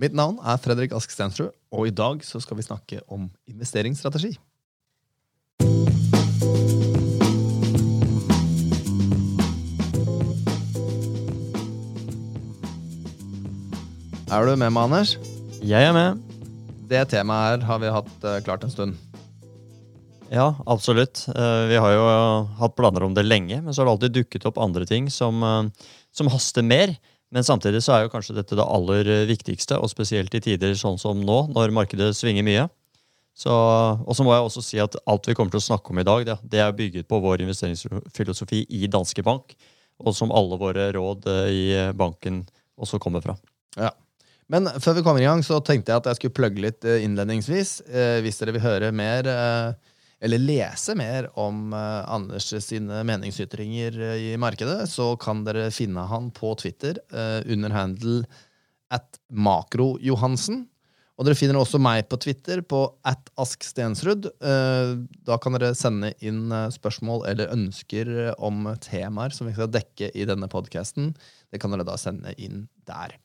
Mitt 0.00 0.14
navn 0.16 0.38
er 0.40 0.56
Fredrik 0.56 0.94
Ask 0.96 1.12
Stensrud, 1.12 1.50
og 1.76 1.84
i 1.84 1.90
dag 1.92 2.22
så 2.24 2.38
skal 2.40 2.56
vi 2.56 2.64
snakke 2.64 3.02
om 3.12 3.26
investeringsstrategi. 3.50 4.30
Er 14.30 14.48
du 14.48 14.54
med 14.56 14.72
meg, 14.72 14.80
Anders? 14.86 15.18
Jeg 15.60 15.84
er 15.84 15.92
med. 15.92 16.24
Det 16.88 17.04
temaet 17.12 17.60
her 17.60 17.68
har 17.68 17.84
vi 17.84 17.92
hatt 17.92 18.24
uh, 18.24 18.40
klart 18.46 18.64
en 18.64 18.72
stund. 18.72 18.96
Ja, 20.32 20.54
absolutt. 20.64 21.26
Uh, 21.28 21.68
vi 21.68 21.76
har 21.76 21.92
jo 21.92 22.08
uh, 22.08 22.48
hatt 22.62 22.78
planer 22.78 23.04
om 23.04 23.12
det 23.12 23.28
lenge, 23.28 23.60
men 23.60 23.74
så 23.74 23.82
har 23.82 23.90
det 23.90 23.98
alltid 23.98 24.16
dukket 24.22 24.48
opp 24.48 24.64
andre 24.64 24.88
ting 24.88 25.12
som, 25.12 25.44
som, 26.08 26.32
haster 26.32 26.64
mer. 26.64 26.96
Men 27.30 27.46
samtidig 27.46 27.82
så 27.84 27.94
er 27.94 28.04
jo 28.04 28.12
kanskje 28.12 28.34
dette 28.40 28.58
det 28.58 28.66
aller 28.66 29.08
viktigste, 29.28 29.78
og 29.78 29.90
spesielt 29.92 30.34
i 30.34 30.42
tider 30.42 30.74
sånn 30.78 30.98
som 30.98 31.20
nå, 31.22 31.40
når 31.54 31.74
markedet 31.74 32.10
svinger 32.18 32.46
mye. 32.46 32.66
Og 33.46 34.10
så 34.16 34.24
må 34.26 34.34
jeg 34.34 34.46
også 34.48 34.64
si 34.66 34.80
at 34.82 34.98
alt 35.08 35.30
vi 35.30 35.36
kommer 35.38 35.54
til 35.54 35.62
å 35.62 35.68
snakke 35.68 35.94
om 35.94 36.02
i 36.02 36.06
dag, 36.06 36.26
det, 36.26 36.36
det 36.50 36.60
er 36.64 36.74
bygget 36.76 37.08
på 37.08 37.22
vår 37.22 37.46
investeringsfilosofi 37.46 38.64
i 38.76 38.90
Danske 38.90 39.24
Bank, 39.24 39.54
og 40.02 40.16
som 40.16 40.34
alle 40.34 40.58
våre 40.60 40.90
råd 40.96 41.30
i 41.54 41.64
banken 41.96 42.42
også 42.80 42.98
kommer 43.00 43.22
fra. 43.24 43.38
Ja, 43.78 43.94
men 44.50 44.66
før 44.82 44.98
vi 44.98 45.04
kommer 45.06 45.22
i 45.22 45.28
gang, 45.28 45.44
så 45.46 45.60
tenkte 45.62 45.92
jeg 45.92 46.02
at 46.02 46.08
jeg 46.10 46.18
skulle 46.18 46.34
plugge 46.34 46.64
litt 46.64 46.86
eh, 46.86 47.04
innledningsvis. 47.06 47.74
Eh, 47.86 48.16
hvis 48.24 48.40
dere 48.40 48.56
vil 48.56 48.64
høre 48.64 48.90
mer, 48.90 49.28
eh, 49.30 49.89
eller 50.20 50.42
lese 50.42 50.94
mer 50.98 51.30
om 51.40 51.72
Anders 51.72 52.50
sine 52.64 53.02
meningsytringer 53.08 53.96
i 54.16 54.34
markedet, 54.40 54.84
så 54.92 55.14
kan 55.20 55.44
dere 55.46 55.70
finne 55.72 56.04
han 56.10 56.28
på 56.36 56.52
Twitter 56.60 57.00
under 57.48 57.72
handle 57.72 58.18
at 58.92 59.16
makrojohansen. 59.32 60.66
Og 61.20 61.26
dere 61.28 61.36
finner 61.36 61.58
også 61.60 61.76
meg 61.80 62.06
på 62.08 62.16
Twitter 62.20 62.62
på 62.64 62.82
at 63.04 63.28
askstensrud. 63.40 64.30
Da 64.40 65.36
kan 65.40 65.56
dere 65.56 65.74
sende 65.76 66.14
inn 66.24 66.48
spørsmål 66.72 67.26
eller 67.28 67.52
ønsker 67.52 68.32
om 68.40 68.64
temaer 68.80 69.32
som 69.36 69.48
vi 69.48 69.52
skal 69.56 69.68
dekke 69.72 70.08
i 70.16 70.24
denne 70.28 70.48
podkasten. 70.52 71.12
Det 71.52 71.60
kan 71.60 71.72
dere 71.76 71.84
da 71.88 71.96
sende 72.00 72.32
inn 72.40 72.64
der. 72.88 73.16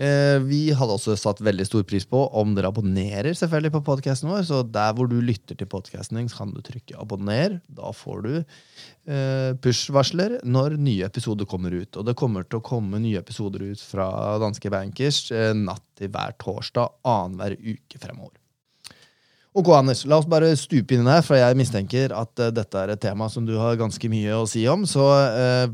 Eh, 0.00 0.38
vi 0.46 0.70
hadde 0.72 0.94
også 0.94 1.12
satt 1.18 1.42
veldig 1.44 1.66
stor 1.68 1.84
pris 1.88 2.06
på 2.08 2.22
om 2.40 2.54
dere 2.56 2.70
abonnerer 2.70 3.36
selvfølgelig 3.36 3.74
på 3.74 3.82
podkasten 3.90 4.30
vår. 4.30 4.46
Så 4.48 4.62
der 4.64 4.94
hvor 4.96 5.10
du 5.10 5.18
lytter 5.20 5.58
til 5.58 5.68
podkasten 5.68 6.20
kan 6.32 6.54
du 6.54 6.60
trykke 6.64 6.96
'abonner'. 6.96 7.60
Da 7.68 7.92
får 7.92 8.22
du 8.24 8.32
eh, 8.36 9.52
push-varsler 9.60 10.38
når 10.44 10.78
nye 10.80 11.04
episoder 11.04 11.44
kommer 11.44 11.74
ut. 11.74 11.96
Og 11.96 12.06
det 12.06 12.16
kommer 12.16 12.48
til 12.48 12.60
å 12.60 12.64
komme 12.64 13.00
nye 13.02 13.20
episoder 13.20 13.66
ut 13.72 13.80
fra 13.80 14.38
Danske 14.40 14.70
Bankers 14.72 15.30
eh, 15.32 15.52
natt 15.52 15.84
til 15.98 16.08
hver 16.08 16.36
torsdag 16.38 16.88
annenhver 17.04 17.58
uke 17.60 18.00
fremover. 18.00 18.36
Ok, 19.52 19.66
Anders, 19.74 20.06
La 20.06 20.16
oss 20.16 20.28
bare 20.30 20.54
stupe 20.56 20.94
inn 20.94 21.08
her, 21.10 21.24
for 21.26 21.34
jeg 21.34 21.56
mistenker 21.58 22.12
at 22.14 22.38
dette 22.54 22.78
er 22.78 22.92
et 22.94 23.00
tema 23.02 23.26
som 23.28 23.44
du 23.44 23.56
har 23.58 23.74
ganske 23.76 24.08
mye 24.08 24.36
å 24.38 24.46
si 24.46 24.62
om. 24.70 24.86
Så 24.86 25.02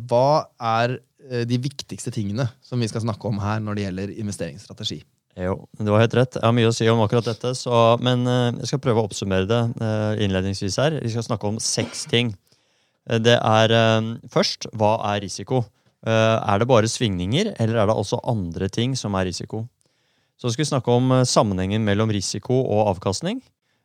hva 0.08 0.48
er 0.56 0.96
de 1.26 1.58
viktigste 1.58 2.12
tingene 2.14 2.46
som 2.64 2.80
vi 2.80 2.88
skal 2.90 3.02
snakke 3.02 3.28
om 3.28 3.40
her 3.42 3.60
når 3.62 3.76
det 3.76 3.86
gjelder 3.86 4.16
investeringsstrategi. 4.22 5.00
Jo, 5.36 5.58
du 5.76 5.90
har 5.92 6.00
helt 6.00 6.14
rett. 6.16 6.38
Jeg 6.38 6.46
har 6.46 6.54
mye 6.56 6.70
å 6.70 6.74
si 6.74 6.86
om 6.88 7.02
akkurat 7.04 7.26
dette, 7.28 7.52
så, 7.58 7.70
men 8.00 8.24
uh, 8.24 8.56
jeg 8.62 8.70
skal 8.70 8.80
prøve 8.80 9.02
å 9.02 9.08
oppsummere 9.08 9.48
det 9.48 9.62
uh, 9.82 10.16
innledningsvis 10.24 10.78
her. 10.80 10.96
Vi 11.04 11.12
skal 11.12 11.26
snakke 11.26 11.50
om 11.50 11.58
seks 11.60 12.06
ting. 12.08 12.32
Det 13.06 13.36
er 13.36 13.70
først 14.34 14.66
hva 14.74 14.96
er 15.12 15.20
risiko? 15.22 15.62
er 16.06 16.58
det 16.58 16.66
bare 16.70 16.88
svingninger, 16.90 17.52
eller 17.62 17.78
er 17.78 17.86
det 17.88 17.94
også 17.98 18.18
andre 18.30 18.66
ting 18.70 18.96
som 18.98 19.14
er 19.18 19.28
risiko? 19.28 19.60
Så 20.38 20.50
skal 20.50 20.64
vi 20.64 20.68
snakke 20.68 20.90
om 20.94 21.14
sammenhengen 21.26 21.86
mellom 21.86 22.10
risiko 22.14 22.58
og 22.62 22.90
avkastning. 22.92 23.40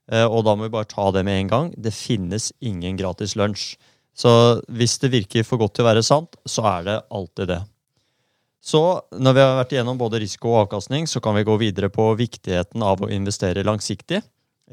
og 0.09 0.42
da 0.45 0.56
må 0.58 0.67
vi 0.67 0.73
bare 0.73 0.89
ta 0.89 1.08
det 1.14 1.23
med 1.25 1.39
en 1.39 1.52
gang. 1.53 1.69
Det 1.78 1.94
finnes 1.94 2.52
ingen 2.62 2.97
gratis 2.97 3.34
lunsj. 3.38 3.78
Så 4.17 4.31
hvis 4.67 4.97
det 5.01 5.11
virker 5.13 5.45
for 5.47 5.61
godt 5.61 5.77
til 5.77 5.85
å 5.85 5.91
være 5.91 6.03
sant, 6.05 6.35
så 6.45 6.66
er 6.77 6.88
det 6.88 6.97
alltid 7.09 7.53
det. 7.53 7.61
Så 8.61 8.81
når 9.17 9.33
vi 9.33 9.41
har 9.41 9.55
vært 9.57 9.72
igjennom 9.73 9.97
både 9.97 10.19
risiko 10.22 10.51
og 10.51 10.66
avkastning, 10.67 11.07
så 11.09 11.22
kan 11.23 11.33
vi 11.38 11.45
gå 11.47 11.55
videre 11.57 11.89
på 11.89 12.11
viktigheten 12.19 12.83
av 12.85 13.01
å 13.01 13.09
investere 13.09 13.66
langsiktig. 13.66 14.21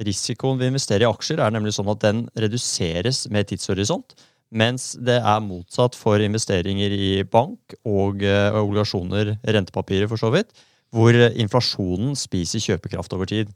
Risikoen 0.05 0.59
ved 0.61 0.69
å 0.69 0.73
investere 0.75 1.07
i 1.07 1.09
aksjer 1.09 1.41
er 1.41 1.55
nemlig 1.55 1.73
sånn 1.79 1.89
at 1.91 2.03
den 2.05 2.27
reduseres 2.37 3.25
med 3.33 3.49
tidshorisont, 3.49 4.13
mens 4.49 4.93
det 5.05 5.17
er 5.19 5.45
motsatt 5.45 5.97
for 5.97 6.21
investeringer 6.23 6.93
i 6.93 7.09
bank 7.29 7.75
og 7.89 8.23
eh, 8.25 8.53
obligasjoner, 8.61 9.35
rentepapirer 9.57 10.09
for 10.11 10.21
så 10.21 10.31
vidt, 10.37 10.53
hvor 10.95 11.17
inflasjonen 11.17 12.15
spiser 12.17 12.63
kjøpekraft 12.65 13.17
over 13.17 13.29
tid. 13.29 13.51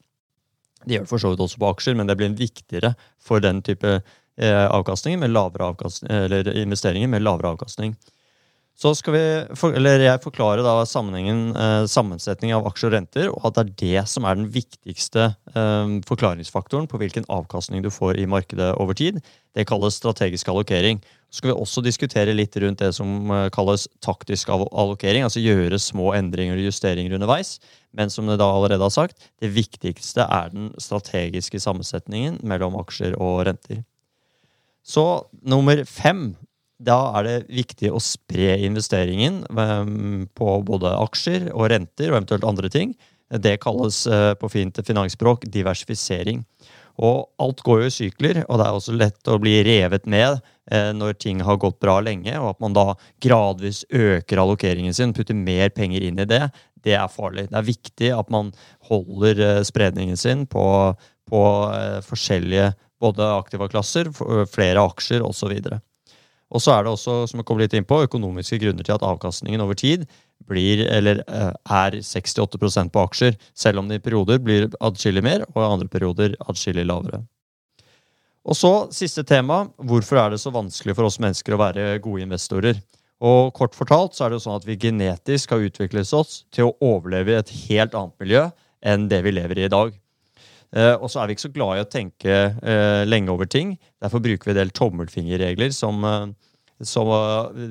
Det 0.82 0.96
gjør 0.96 1.06
det 1.06 1.12
for 1.12 1.22
så 1.22 1.30
vidt 1.32 1.44
også 1.44 1.60
på 1.62 1.70
aksjer, 1.70 1.96
men 1.96 2.08
det 2.08 2.16
blir 2.18 2.34
viktigere 2.36 2.94
for 3.22 3.44
den 3.44 3.62
type 3.64 4.00
avkastninger 4.40 5.20
med 5.20 5.34
lavere 5.34 5.72
avkastning, 5.72 6.10
eller 6.10 6.48
investeringer 6.62 7.10
med 7.10 7.22
lavere 7.22 7.50
avkastning. 7.52 7.96
Så 8.82 8.94
skal 8.96 9.14
vi, 9.14 9.24
eller 9.76 10.00
Jeg 10.00 10.22
forklare 10.24 10.62
da 10.64 10.80
sammenhengen, 10.88 11.52
eh, 11.54 11.84
sammensetning 11.86 12.54
av 12.56 12.64
aksjer 12.66 12.88
og 12.88 12.94
renter, 12.96 13.28
og 13.30 13.44
at 13.46 13.54
det 13.54 13.62
er 13.62 13.74
det 13.82 14.08
som 14.08 14.24
er 14.24 14.38
den 14.38 14.48
viktigste 14.50 15.26
eh, 15.54 15.92
forklaringsfaktoren 16.08 16.88
på 16.88 16.98
hvilken 16.98 17.28
avkastning 17.28 17.84
du 17.84 17.90
får 17.92 18.18
i 18.18 18.26
markedet 18.26 18.72
over 18.80 18.96
tid. 18.98 19.20
Det 19.54 19.68
kalles 19.68 20.00
strategisk 20.00 20.48
allokering. 20.48 21.02
Så 21.30 21.38
skal 21.38 21.52
vi 21.52 21.60
også 21.60 21.84
diskutere 21.84 22.34
litt 22.34 22.56
rundt 22.56 22.80
det 22.80 22.90
som 22.96 23.30
eh, 23.30 23.50
kalles 23.52 23.86
taktisk 24.00 24.48
allokering, 24.48 25.28
altså 25.28 25.44
gjøre 25.44 25.78
små 25.78 26.14
endringer 26.16 26.56
og 26.56 26.66
justeringer 26.72 27.14
underveis. 27.20 27.58
Men 27.92 28.10
som 28.10 28.26
det 28.26 28.40
da 28.40 28.48
allerede 28.48 28.82
har 28.82 28.90
sagt, 28.90 29.30
det 29.38 29.52
viktigste 29.52 30.24
er 30.24 30.50
den 30.50 30.72
strategiske 30.80 31.60
sammensetningen 31.60 32.40
mellom 32.42 32.80
aksjer 32.80 33.14
og 33.20 33.44
renter. 33.46 33.84
Så 34.82 35.04
nummer 35.46 35.84
fem 35.88 36.32
da 36.82 36.98
er 37.18 37.26
det 37.26 37.36
viktig 37.52 37.92
å 37.94 38.02
spre 38.02 38.56
investeringen 38.66 39.42
ehm, 39.46 40.26
på 40.34 40.58
både 40.66 40.90
aksjer 40.98 41.50
og 41.52 41.68
renter 41.72 42.10
og 42.10 42.16
eventuelt 42.16 42.46
andre 42.48 42.70
ting. 42.72 42.94
Det 43.32 43.60
kalles 43.62 44.02
eh, 44.10 44.32
på 44.38 44.50
fint 44.52 44.80
finansspråk 44.84 45.46
diversifisering. 45.52 46.42
Og 47.00 47.30
alt 47.40 47.62
går 47.64 47.84
jo 47.84 47.88
i 47.88 47.94
sykler, 47.94 48.42
og 48.48 48.58
det 48.60 48.66
er 48.66 48.76
også 48.76 48.96
lett 48.98 49.30
å 49.30 49.38
bli 49.40 49.54
revet 49.64 50.04
med 50.10 50.42
eh, 50.70 50.90
når 50.92 51.16
ting 51.22 51.40
har 51.46 51.60
gått 51.62 51.78
bra 51.80 52.00
lenge, 52.04 52.34
og 52.40 52.50
at 52.50 52.60
man 52.64 52.76
da 52.76 52.86
gradvis 53.24 53.86
øker 53.88 54.42
allokeringen 54.42 54.92
sin, 54.96 55.14
putter 55.16 55.38
mer 55.38 55.72
penger 55.72 56.04
inn 56.04 56.20
i 56.20 56.28
det. 56.28 56.44
Det 56.82 56.98
er 56.98 57.08
farlig. 57.08 57.46
Det 57.48 57.60
er 57.60 57.70
viktig 57.70 58.12
at 58.18 58.28
man 58.34 58.52
holder 58.90 59.40
eh, 59.46 59.64
spredningen 59.64 60.20
sin 60.20 60.44
på, 60.50 60.66
på 61.30 61.42
forskjellige 62.04 62.72
både 63.02 63.26
aktivaklasser, 63.36 64.10
flere 64.50 64.86
aksjer 64.86 65.24
osv. 65.26 65.52
Og 66.52 66.60
så 66.60 66.74
er 66.74 66.84
det 66.84 66.92
også, 66.92 67.22
som 67.30 67.40
jeg 67.40 67.48
kom 67.48 67.60
litt 67.60 67.74
inn 67.76 67.86
på, 67.88 68.02
økonomiske 68.06 68.58
grunner 68.60 68.84
til 68.86 68.94
at 68.96 69.04
avkastningen 69.08 69.62
over 69.64 69.78
tid 69.78 70.04
blir, 70.48 70.84
eller 70.90 71.22
er 71.26 71.96
68% 72.04 72.92
på 72.92 73.04
aksjer, 73.06 73.38
selv 73.56 73.80
om 73.80 73.88
det 73.88 74.00
i 74.00 74.04
perioder 74.04 74.42
blir 74.42 74.68
adskillig 74.84 75.22
mer, 75.24 75.46
og 75.52 75.62
i 75.62 75.68
andre 75.68 75.88
perioder 75.92 76.36
adskillig 76.44 76.84
lavere. 76.88 77.22
Og 78.42 78.58
så 78.58 78.72
siste 78.94 79.22
tema. 79.24 79.62
Hvorfor 79.78 80.18
er 80.18 80.32
det 80.32 80.42
så 80.42 80.50
vanskelig 80.52 80.96
for 80.98 81.06
oss 81.06 81.20
mennesker 81.22 81.54
å 81.54 81.62
være 81.62 81.86
gode 82.02 82.26
investorer? 82.26 82.80
Og 83.22 83.52
kort 83.54 83.76
fortalt 83.78 84.16
så 84.16 84.26
er 84.26 84.32
det 84.32 84.40
jo 84.40 84.46
sånn 84.48 84.58
at 84.58 84.66
vi 84.66 84.80
genetisk 84.82 85.54
har 85.54 85.62
utviklet 85.62 86.10
oss 86.18 86.40
til 86.50 86.68
å 86.68 86.76
overleve 86.82 87.36
i 87.36 87.38
et 87.38 87.52
helt 87.68 87.94
annet 87.94 88.16
miljø 88.18 88.48
enn 88.82 89.06
det 89.10 89.22
vi 89.22 89.34
lever 89.36 89.62
i 89.62 89.68
i 89.68 89.72
dag. 89.72 89.94
Uh, 90.72 90.96
og 91.04 91.10
så 91.12 91.20
er 91.20 91.28
vi 91.28 91.36
ikke 91.36 91.44
så 91.44 91.52
glad 91.52 91.76
i 91.76 91.82
å 91.84 91.90
tenke 91.92 92.36
uh, 92.56 93.02
lenge 93.04 93.32
over 93.32 93.48
ting. 93.50 93.74
Derfor 94.00 94.22
bruker 94.24 94.48
vi 94.48 94.54
en 94.54 94.60
del 94.62 94.72
tommelfingerregler 94.72 95.74
som, 95.76 96.00
uh, 96.00 96.30
som 96.80 97.10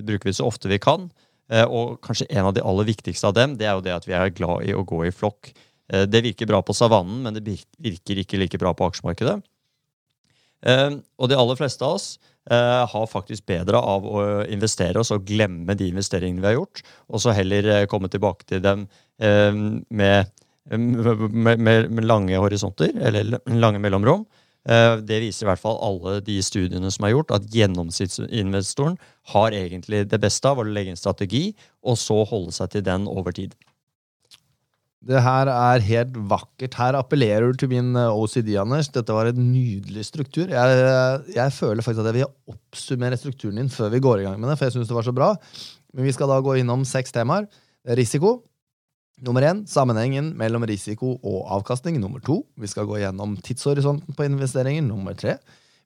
bruker 0.05 0.29
vi 0.29 0.35
så 0.37 0.45
ofte 0.47 0.69
vi 0.71 0.79
kan. 0.81 1.09
og 1.51 1.97
kanskje 1.99 2.29
en 2.31 2.45
av 2.47 2.53
de 2.55 2.61
aller 2.63 2.85
viktigste 2.87 3.27
av 3.27 3.33
dem 3.35 3.57
det 3.59 3.65
er 3.67 3.73
jo 3.75 3.83
det 3.83 3.91
at 3.91 4.05
vi 4.07 4.13
er 4.15 4.29
glad 4.31 4.63
i 4.63 4.71
å 4.71 4.85
gå 4.87 5.01
i 5.03 5.11
flokk. 5.11 5.49
det 6.07 6.21
virker 6.23 6.47
bra 6.47 6.61
på 6.63 6.71
savannen, 6.71 7.25
men 7.25 7.35
det 7.35 7.43
virker 7.75 8.21
ikke 8.21 8.39
like 8.39 8.57
bra 8.57 8.71
på 8.71 8.87
aksjemarkedet. 8.87 9.41
og 11.17 11.27
de 11.27 11.35
aller 11.35 11.59
fleste 11.59 11.83
av 11.83 11.97
oss 11.97 12.19
har 12.47 13.11
faktisk 13.11 13.45
bedre 13.45 13.77
av 13.77 14.07
å 14.07 14.45
investere 14.47 14.99
oss 14.99 15.11
og 15.11 15.27
glemme 15.27 15.75
de 15.75 15.89
investeringene 15.91 16.39
vi 16.39 16.47
har 16.53 16.55
gjort, 16.55 16.85
og 17.11 17.19
så 17.19 17.35
heller 17.35 17.85
komme 17.91 18.07
tilbake 18.07 18.47
til 18.47 18.63
dem 18.63 18.87
med 19.19 20.31
med, 20.69 21.59
med, 21.59 21.89
med 21.89 22.05
lange 22.05 22.37
horisonter, 22.37 22.93
eller 23.01 23.39
lange 23.49 23.81
mellomrom. 23.81 24.25
Eh, 24.69 24.99
det 25.01 25.21
viser 25.23 25.47
i 25.47 25.49
hvert 25.49 25.61
fall 25.61 25.79
alle 25.81 26.19
de 26.25 26.37
studiene 26.45 26.91
som 26.93 27.07
er 27.07 27.15
gjort, 27.15 27.33
at 27.33 27.49
gjennomsnittsinvestoren 27.49 28.99
har 29.33 29.57
egentlig 29.57 30.05
det 30.11 30.21
beste 30.21 30.51
av 30.51 30.61
å 30.61 30.67
legge 30.67 30.93
en 30.93 30.99
strategi, 30.99 31.49
og 31.81 31.97
så 31.97 32.21
holde 32.29 32.53
seg 32.55 32.75
til 32.75 32.85
den 32.85 33.09
over 33.09 33.33
tid. 33.35 33.55
Det 35.01 35.17
her 35.25 35.49
er 35.49 35.81
helt 35.81 36.17
vakkert. 36.29 36.75
Her 36.77 36.99
appellerer 36.99 37.49
du 37.49 37.57
til 37.57 37.71
min 37.71 37.95
eh, 37.97 38.13
OCD, 38.13 38.53
Anders. 38.61 38.91
Dette 38.93 39.15
var 39.17 39.31
en 39.31 39.41
nydelig 39.49 40.05
struktur. 40.11 40.53
Jeg, 40.53 41.25
jeg 41.33 41.57
føler 41.57 41.81
faktisk 41.81 42.03
at 42.03 42.11
jeg 42.11 42.19
vil 42.19 42.53
oppsummere 42.53 43.17
strukturen 43.17 43.63
din 43.63 43.73
før 43.73 43.89
vi 43.95 44.03
går 44.05 44.21
i 44.21 44.29
gang 44.29 44.37
med 44.37 44.51
det, 44.51 44.59
for 44.59 44.69
jeg 44.69 44.77
synes 44.77 44.91
det 44.91 44.99
var 44.99 45.09
så 45.09 45.15
bra. 45.17 45.33
Men 45.95 46.05
vi 46.05 46.13
skal 46.13 46.29
da 46.29 46.37
gå 46.45 46.59
innom 46.61 46.85
seks 46.85 47.17
temaer. 47.17 47.49
Risiko, 47.97 48.43
Nummer 49.21 49.45
én 49.45 49.65
sammenhengen 49.69 50.31
mellom 50.37 50.63
risiko 50.65 51.13
og 51.19 51.41
avkastning. 51.59 51.99
Nummer 52.01 52.23
to 52.25 52.39
vi 52.57 52.69
skal 52.69 52.87
gå 52.89 52.97
gjennom 53.03 53.35
tidshorisonten 53.45 54.17
på 54.17 54.25
investeringer. 54.25 54.81
Nummer 54.85 55.13
tre 55.17 55.37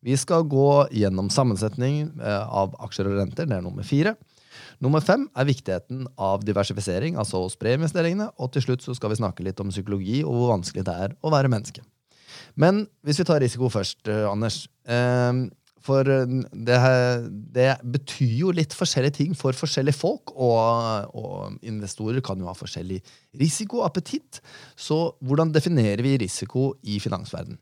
vi 0.05 0.13
skal 0.19 0.45
gå 0.45 0.69
gjennom 0.93 1.31
sammensetning 1.33 2.13
eh, 2.21 2.43
av 2.45 2.75
aksjer 2.85 3.09
og 3.09 3.17
renter. 3.19 3.47
Det 3.49 3.57
er 3.57 3.65
nummer 3.65 3.83
fire. 3.87 4.13
Nummer 4.83 5.03
fem 5.03 5.25
er 5.35 5.47
viktigheten 5.49 6.05
av 6.21 6.43
diversifisering, 6.45 7.17
altså 7.19 7.41
å 7.41 7.51
spre 7.51 7.73
investeringene. 7.75 8.29
Og 8.39 8.53
til 8.53 8.67
slutt 8.67 8.85
så 8.85 8.95
skal 8.95 9.11
vi 9.11 9.19
snakke 9.19 9.43
litt 9.47 9.59
om 9.63 9.73
psykologi 9.73 10.21
og 10.23 10.38
hvor 10.38 10.53
vanskelig 10.53 10.85
det 10.88 10.95
er 11.07 11.15
å 11.19 11.33
være 11.33 11.51
menneske. 11.51 11.83
Men 12.59 12.85
hvis 13.03 13.19
vi 13.19 13.27
tar 13.27 13.41
risiko 13.43 13.71
først, 13.71 14.05
eh, 14.07 14.27
Anders. 14.29 14.67
Eh, 14.88 15.45
for 15.85 16.09
eh, 16.09 16.37
det, 16.51 16.79
det, 17.55 17.69
betyr 17.95 18.33
jo 18.39 18.53
litt 18.55 18.73
forskjellige 18.75 19.19
ting 19.19 19.35
for 19.37 19.57
forskjellige 19.57 19.97
folk, 19.99 20.33
og, 20.33 21.11
og, 21.13 21.59
investorer 21.65 22.23
kan 22.25 22.41
jo 22.41 22.49
ha 22.49 22.55
forskjellig 22.57 23.01
risikoappetitt. 23.39 24.41
Så 24.75 24.99
hvordan 25.25 25.53
definerer 25.55 26.03
vi 26.05 26.17
risiko 26.25 26.73
i 26.83 26.99
finansverden? 27.03 27.59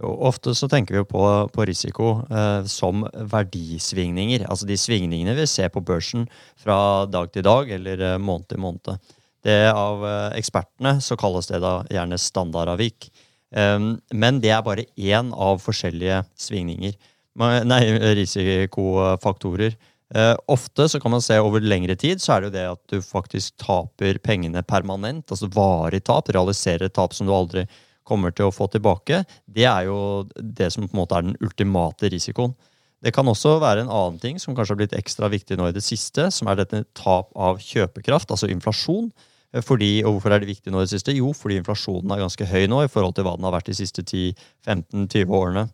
Ofte 0.00 0.54
så 0.56 0.68
tenker 0.70 0.94
vi 0.94 1.00
jo 1.02 1.08
på, 1.08 1.24
på 1.52 1.64
risiko 1.68 2.10
eh, 2.32 2.64
som 2.70 3.04
verdisvingninger. 3.12 4.46
Altså 4.48 4.68
de 4.68 4.78
svingningene 4.80 5.34
vi 5.36 5.48
ser 5.50 5.68
på 5.72 5.82
børsen 5.84 6.24
fra 6.60 7.04
dag 7.10 7.28
til 7.34 7.44
dag 7.44 7.68
eller 7.76 8.06
eh, 8.14 8.20
måned 8.20 8.48
til 8.48 8.62
måned. 8.64 9.10
Det 9.44 9.58
Av 9.72 10.04
eh, 10.04 10.38
ekspertene 10.40 10.98
så 11.04 11.18
kalles 11.20 11.50
det 11.52 11.60
da 11.64 11.80
gjerne 11.92 12.20
standardavvik. 12.20 13.10
Um, 13.50 13.96
men 14.14 14.36
det 14.38 14.52
er 14.54 14.62
bare 14.62 14.84
én 14.94 15.32
av 15.34 15.58
forskjellige 15.58 16.20
svingninger 16.38 16.94
nei, 17.38 17.80
risikofaktorer. 18.18 19.76
Eh, 20.14 20.36
ofte 20.50 20.88
så 20.88 20.98
kan 21.00 21.12
man 21.14 21.22
se 21.22 21.36
over 21.38 21.62
lengre 21.62 21.94
tid 21.94 22.18
så 22.18 22.34
er 22.34 22.40
det 22.40 22.48
jo 22.48 22.54
det 22.56 22.64
at 22.72 22.80
du 22.90 23.04
faktisk 23.04 23.54
taper 23.62 24.18
pengene 24.18 24.62
permanent. 24.66 25.30
Altså 25.30 25.50
varig 25.54 26.02
tap, 26.08 26.32
realiserer 26.34 26.88
et 26.88 26.96
tap 26.96 27.14
som 27.14 27.28
du 27.28 27.34
aldri 27.34 27.66
kommer 28.06 28.34
til 28.34 28.48
å 28.48 28.54
få 28.54 28.66
tilbake. 28.72 29.22
Det 29.46 29.68
er 29.70 29.86
jo 29.86 30.26
det 30.34 30.72
som 30.74 30.88
på 30.88 30.96
en 30.96 31.02
måte 31.04 31.18
er 31.18 31.28
den 31.28 31.38
ultimate 31.38 32.10
risikoen. 32.10 32.56
Det 33.00 33.14
kan 33.16 33.28
også 33.30 33.54
være 33.62 33.86
en 33.86 33.92
annen 33.92 34.18
ting 34.20 34.40
som 34.42 34.52
kanskje 34.52 34.74
har 34.74 34.80
blitt 34.82 34.98
ekstra 34.98 35.30
viktig 35.32 35.56
nå 35.56 35.70
i 35.70 35.76
det 35.76 35.84
siste, 35.84 36.26
som 36.34 36.50
er 36.50 36.58
dette 36.58 36.82
tap 36.98 37.30
av 37.32 37.62
kjøpekraft, 37.62 38.34
altså 38.34 38.50
inflasjon. 38.50 39.08
Eh, 39.54 39.62
fordi, 39.62 40.00
og 40.02 40.18
Hvorfor 40.18 40.34
er 40.34 40.42
det 40.42 40.50
viktig 40.50 40.74
nå 40.74 40.82
i 40.82 40.88
det 40.88 40.96
siste? 40.96 41.14
Jo, 41.14 41.30
fordi 41.36 41.60
inflasjonen 41.62 42.10
er 42.10 42.24
ganske 42.26 42.50
høy 42.50 42.66
nå 42.66 42.82
i 42.84 42.90
forhold 42.90 43.14
til 43.16 43.28
hva 43.28 43.38
den 43.38 43.46
har 43.46 43.54
vært 43.54 43.70
de 43.70 43.78
siste 43.78 44.02
10-15-20 44.02 45.38
årene. 45.38 45.68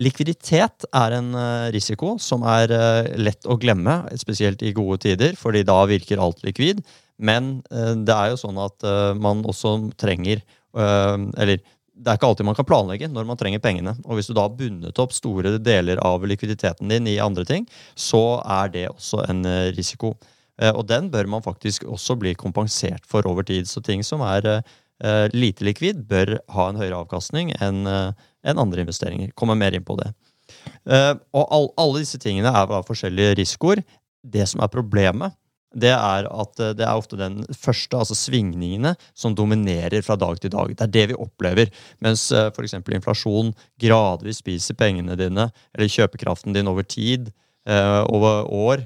Likviditet 0.00 0.86
er 0.96 1.14
en 1.18 1.34
eh, 1.36 1.66
risiko 1.74 2.14
som 2.22 2.44
er 2.48 2.72
eh, 2.72 3.10
lett 3.20 3.44
å 3.44 3.58
glemme, 3.60 3.98
spesielt 4.20 4.62
i 4.64 4.72
gode 4.76 5.02
tider, 5.04 5.36
fordi 5.36 5.60
da 5.68 5.76
virker 5.90 6.22
alt 6.22 6.40
likvid. 6.46 6.80
Men 7.20 7.58
eh, 7.68 7.92
det 8.00 8.14
er 8.16 8.32
jo 8.32 8.40
sånn 8.40 8.60
at 8.62 8.86
man 9.20 9.44
også 9.44 9.76
trenger 10.00 10.40
Eller 10.72 11.58
det 11.60 12.06
er 12.08 12.16
ikke 12.16 12.28
alltid 12.30 12.46
man 12.46 12.54
kan 12.54 12.64
planlegge 12.64 13.08
når 13.10 13.24
man 13.26 13.36
trenger 13.36 13.60
pengene. 13.60 13.92
Og 14.06 14.16
hvis 14.16 14.30
du 14.30 14.34
da 14.36 14.46
har 14.46 14.54
bundet 14.56 15.00
opp 15.02 15.12
store 15.12 15.56
deler 15.58 15.98
av 16.06 16.22
likviditeten 16.24 16.88
din 16.88 17.08
i 17.10 17.18
andre 17.20 17.44
ting, 17.44 17.66
så 17.98 18.38
er 18.46 18.70
det 18.72 18.84
også 18.92 19.24
en 19.26 19.42
risiko. 19.74 20.14
Og 20.70 20.84
den 20.86 21.10
bør 21.10 21.26
man 21.34 21.42
faktisk 21.42 21.84
også 21.90 22.14
bli 22.22 22.36
kompensert 22.38 23.02
for 23.10 23.26
over 23.26 23.42
tid. 23.42 23.66
Så 23.68 23.82
ting 23.82 24.06
som 24.06 24.22
er 24.22 24.62
lite 25.32 25.64
likvid, 25.64 26.02
bør 26.08 26.34
ha 26.52 26.66
en 26.68 26.78
høyere 26.80 26.98
avkastning 27.02 27.54
enn 27.56 27.86
enn 28.46 28.60
andre 28.60 28.84
investeringer. 28.84 29.32
Kommer 29.36 29.58
mer 29.58 29.76
inn 29.76 29.86
på 29.86 29.96
det. 30.00 30.10
Uh, 30.88 31.14
og 31.36 31.44
all, 31.44 31.68
alle 31.80 32.04
disse 32.04 32.20
tingene 32.22 32.52
er 32.52 32.86
forskjellige 32.86 33.36
risikoer. 33.40 33.84
Det 34.20 34.46
som 34.48 34.64
er 34.64 34.72
problemet, 34.72 35.36
det 35.70 35.92
er 35.94 36.26
at 36.26 36.60
eh, 36.60 36.72
det 36.74 36.82
er 36.82 36.98
ofte 36.98 37.14
den 37.14 37.44
første, 37.54 37.94
altså 37.94 38.16
svingningene, 38.18 38.90
som 39.14 39.36
dominerer 39.38 40.02
fra 40.02 40.16
dag 40.18 40.40
til 40.42 40.50
dag. 40.50 40.72
Det 40.74 40.82
er 40.82 40.90
det 40.96 41.04
vi 41.12 41.18
opplever. 41.22 41.70
Mens 42.02 42.24
eh, 42.34 42.48
f.eks. 42.50 42.74
inflasjon 42.82 43.52
gradvis 43.80 44.42
spiser 44.42 44.74
pengene 44.76 45.14
dine, 45.16 45.46
eller 45.70 45.92
kjøpekraften 45.94 46.56
din 46.56 46.68
over 46.68 46.82
tid, 46.82 47.30
over 47.70 48.48
år 48.50 48.82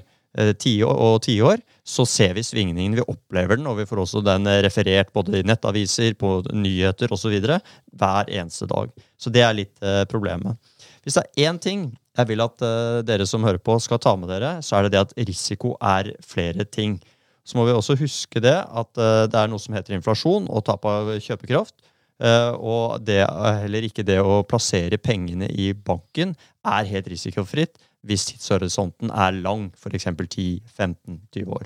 tiår 0.59 0.97
og 0.99 1.21
tiår, 1.23 1.61
så 1.85 2.05
ser 2.09 2.33
vi 2.33 2.43
svingningen. 2.43 2.95
Vi 2.97 3.05
opplever 3.05 3.59
den, 3.59 3.67
og 3.69 3.77
vi 3.77 3.85
får 3.85 4.01
også 4.01 4.23
den 4.25 4.49
referert 4.65 5.11
både 5.13 5.39
i 5.39 5.45
nettaviser, 5.45 6.15
på 6.17 6.39
nyheter 6.49 7.13
osv. 7.13 7.35
hver 7.37 8.31
eneste 8.31 8.65
dag. 8.71 8.89
Så 9.17 9.29
det 9.29 9.43
er 9.45 9.57
litt 9.57 9.85
eh, 9.85 10.01
problemet. 10.09 10.57
Hvis 11.05 11.19
det 11.19 11.25
er 11.25 11.51
én 11.51 11.61
ting 11.61 11.91
jeg 12.15 12.29
vil 12.31 12.41
at 12.41 12.63
eh, 12.63 13.01
dere 13.05 13.27
som 13.29 13.43
hører 13.45 13.61
på, 13.61 13.77
skal 13.83 14.01
ta 14.01 14.15
med 14.17 14.31
dere, 14.31 14.57
så 14.65 14.79
er 14.79 14.87
det 14.87 14.95
det 14.95 15.03
at 15.03 15.17
risiko 15.29 15.75
er 15.83 16.13
flere 16.25 16.65
ting. 16.65 16.97
Så 17.45 17.59
må 17.59 17.67
vi 17.67 17.75
også 17.75 17.97
huske 17.99 18.41
det 18.41 18.55
at 18.55 19.01
eh, 19.01 19.25
det 19.29 19.41
er 19.41 19.51
noe 19.51 19.61
som 19.61 19.75
heter 19.77 19.97
inflasjon 19.97 20.49
og 20.49 20.65
tap 20.65 20.87
av 20.89 21.13
kjøpekraft. 21.21 21.77
Uh, 22.15 22.55
og 22.63 23.01
det 23.03 23.25
er 23.25 23.57
heller 23.65 23.83
ikke 23.83 24.05
det 24.07 24.21
å 24.23 24.37
plassere 24.47 24.95
pengene 24.95 25.49
i 25.51 25.73
banken 25.75 26.29
er 26.63 26.87
helt 26.87 27.09
risikofritt 27.11 27.75
hvis 28.05 28.27
tidshorisonten 28.29 29.11
er 29.11 29.35
lang, 29.39 29.71
f.eks. 29.75 30.07
10-15-20 30.07 31.55
år. 31.57 31.65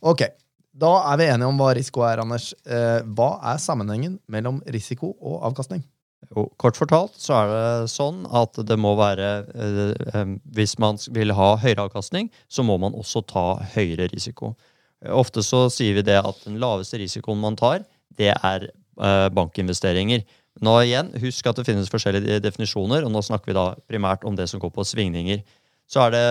Ok, 0.00 0.26
da 0.72 0.92
er 1.10 1.18
vi 1.20 1.28
enige 1.28 1.50
om 1.50 1.58
hva 1.60 1.72
risiko 1.76 2.06
er, 2.06 2.22
Anders. 2.22 2.52
Uh, 2.66 3.02
hva 3.16 3.34
er 3.52 3.62
sammenhengen 3.62 4.20
mellom 4.30 4.62
risiko 4.72 5.12
og 5.18 5.42
avkastning? 5.50 5.82
Jo, 6.30 6.46
kort 6.60 6.78
fortalt 6.78 7.16
så 7.20 7.34
er 7.40 7.50
det 7.50 7.90
sånn 7.92 8.22
at 8.30 8.56
det 8.68 8.76
må 8.80 8.94
være 8.96 9.30
eh, 9.52 9.80
eh, 10.14 10.34
Hvis 10.54 10.76
man 10.80 11.00
vil 11.12 11.34
ha 11.36 11.54
høyere 11.60 11.88
avkastning, 11.88 12.30
så 12.48 12.64
må 12.64 12.78
man 12.80 12.94
også 12.96 13.24
ta 13.28 13.46
høyere 13.74 14.06
risiko. 14.12 14.54
Ofte 15.02 15.42
så 15.42 15.66
sier 15.72 15.98
vi 15.98 16.06
det 16.06 16.20
at 16.20 16.44
den 16.46 16.60
laveste 16.62 17.00
risikoen 17.02 17.42
man 17.42 17.58
tar, 17.58 17.82
det 18.18 18.30
er 18.36 18.68
eh, 18.70 19.28
bankinvesteringer. 19.34 20.22
Nå 20.60 20.74
igjen, 20.82 21.14
Husk 21.22 21.46
at 21.48 21.56
det 21.56 21.64
finnes 21.64 21.88
forskjellige 21.88 22.42
definisjoner, 22.44 23.06
og 23.06 23.14
nå 23.14 23.22
snakker 23.24 23.48
vi 23.48 23.56
da 23.56 23.70
primært 23.88 24.26
om 24.28 24.36
det 24.36 24.50
som 24.50 24.60
går 24.60 24.74
på 24.74 24.84
svingninger. 24.84 25.40
Så 25.88 26.02
er 26.04 26.12
det 26.12 26.26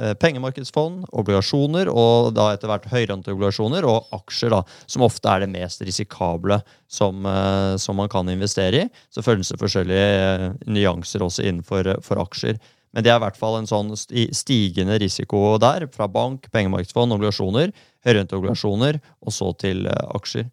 Eh, 0.00 0.14
pengemarkedsfond, 0.16 1.02
obligasjoner 1.20 1.90
og 1.92 2.30
da 2.32 2.46
etter 2.54 2.70
hvert 2.70 2.86
høyrenteobligasjoner 2.88 3.84
og 3.84 4.06
aksjer, 4.16 4.48
da, 4.54 4.62
som 4.88 5.04
ofte 5.04 5.28
er 5.28 5.42
det 5.42 5.50
mest 5.52 5.84
risikable 5.84 6.56
som, 6.88 7.26
eh, 7.28 7.76
som 7.76 8.00
man 8.00 8.08
kan 8.08 8.28
investere 8.32 8.86
i. 8.86 8.88
Så 9.12 9.20
føles 9.20 9.52
det 9.52 9.60
forskjellige 9.60 10.06
eh, 10.16 10.46
nyanser 10.64 11.20
også 11.20 11.44
innenfor 11.44 11.92
for 12.00 12.22
aksjer. 12.24 12.56
Men 12.96 13.04
det 13.04 13.12
er 13.12 13.20
i 13.20 13.24
hvert 13.26 13.36
fall 13.36 13.58
en 13.58 13.68
sånn 13.68 13.92
stigende 13.92 14.96
risiko 15.00 15.58
der, 15.60 15.84
fra 15.92 16.08
bank, 16.08 16.48
pengemarkedsfond, 16.52 17.12
obligasjoner, 17.12 17.76
høyrenteobligasjoner 18.08 18.96
og 19.20 19.32
så 19.32 19.52
til 19.60 19.84
aksjer. 19.92 20.48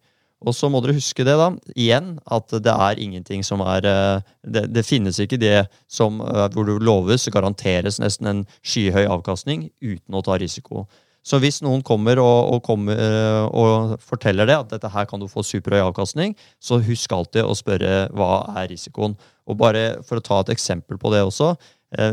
Og 0.47 0.56
så 0.56 0.69
må 0.71 0.80
dere 0.80 0.95
huske 0.95 1.25
det, 1.27 1.36
da, 1.36 1.50
igjen, 1.75 2.13
at 2.31 2.54
det 2.64 2.71
er 2.71 3.02
ingenting 3.04 3.44
som 3.44 3.64
er 3.66 3.85
eh, 3.87 4.28
Det, 4.44 4.68
det 4.71 4.85
finnes 4.87 5.19
ikke 5.19 5.40
det 5.40 5.68
som, 5.92 6.21
eh, 6.23 6.47
hvor 6.54 6.68
du 6.68 6.78
loves, 6.80 7.28
garanteres 7.28 7.99
nesten 7.99 8.31
en 8.31 8.42
skyhøy 8.64 9.06
avkastning 9.09 9.69
uten 9.83 10.16
å 10.16 10.23
ta 10.23 10.40
risiko. 10.40 10.87
Så 11.28 11.42
hvis 11.44 11.59
noen 11.61 11.83
kommer 11.83 12.21
og, 12.23 12.54
og, 12.54 12.61
kommer 12.64 12.95
eh, 12.95 13.49
og, 13.52 13.97
forteller 13.99 14.47
det, 14.47 14.56
at 14.64 14.71
dette 14.78 14.94
her 14.94 15.09
kan 15.09 15.19
du 15.19 15.28
få 15.28 15.44
superhøy 15.44 15.83
avkastning, 15.90 16.37
så 16.64 16.80
husk 16.80 17.11
alltid 17.11 17.44
å 17.44 17.57
spørre 17.57 18.07
hva 18.16 18.31
er 18.61 18.71
risikoen. 18.71 19.18
Og 19.49 19.59
bare 19.59 19.99
for 20.07 20.21
å 20.21 20.23
ta 20.23 20.40
et 20.40 20.56
eksempel 20.56 20.97
på 21.02 21.11
det 21.11 21.25
også. 21.25 21.56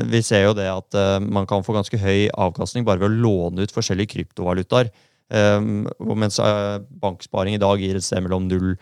Vi 0.09 0.23
ser 0.25 0.47
jo 0.47 0.55
det 0.57 0.71
at 0.73 0.97
man 1.21 1.45
kan 1.45 1.61
få 1.61 1.75
ganske 1.77 1.99
høy 2.01 2.31
avkastning 2.33 2.87
bare 2.87 3.03
ved 3.03 3.11
å 3.11 3.19
låne 3.27 3.67
ut 3.67 3.75
forskjellige 3.77 4.15
kryptovalutaer. 4.15 4.89
Um, 5.27 5.89
mens 6.15 6.39
uh, 6.39 6.79
banksparing 7.03 7.57
i 7.57 7.63
dag 7.63 7.81
gir 7.83 7.99
et 7.99 8.05
sted 8.07 8.23
mellom 8.23 8.47
0,2, 8.47 8.77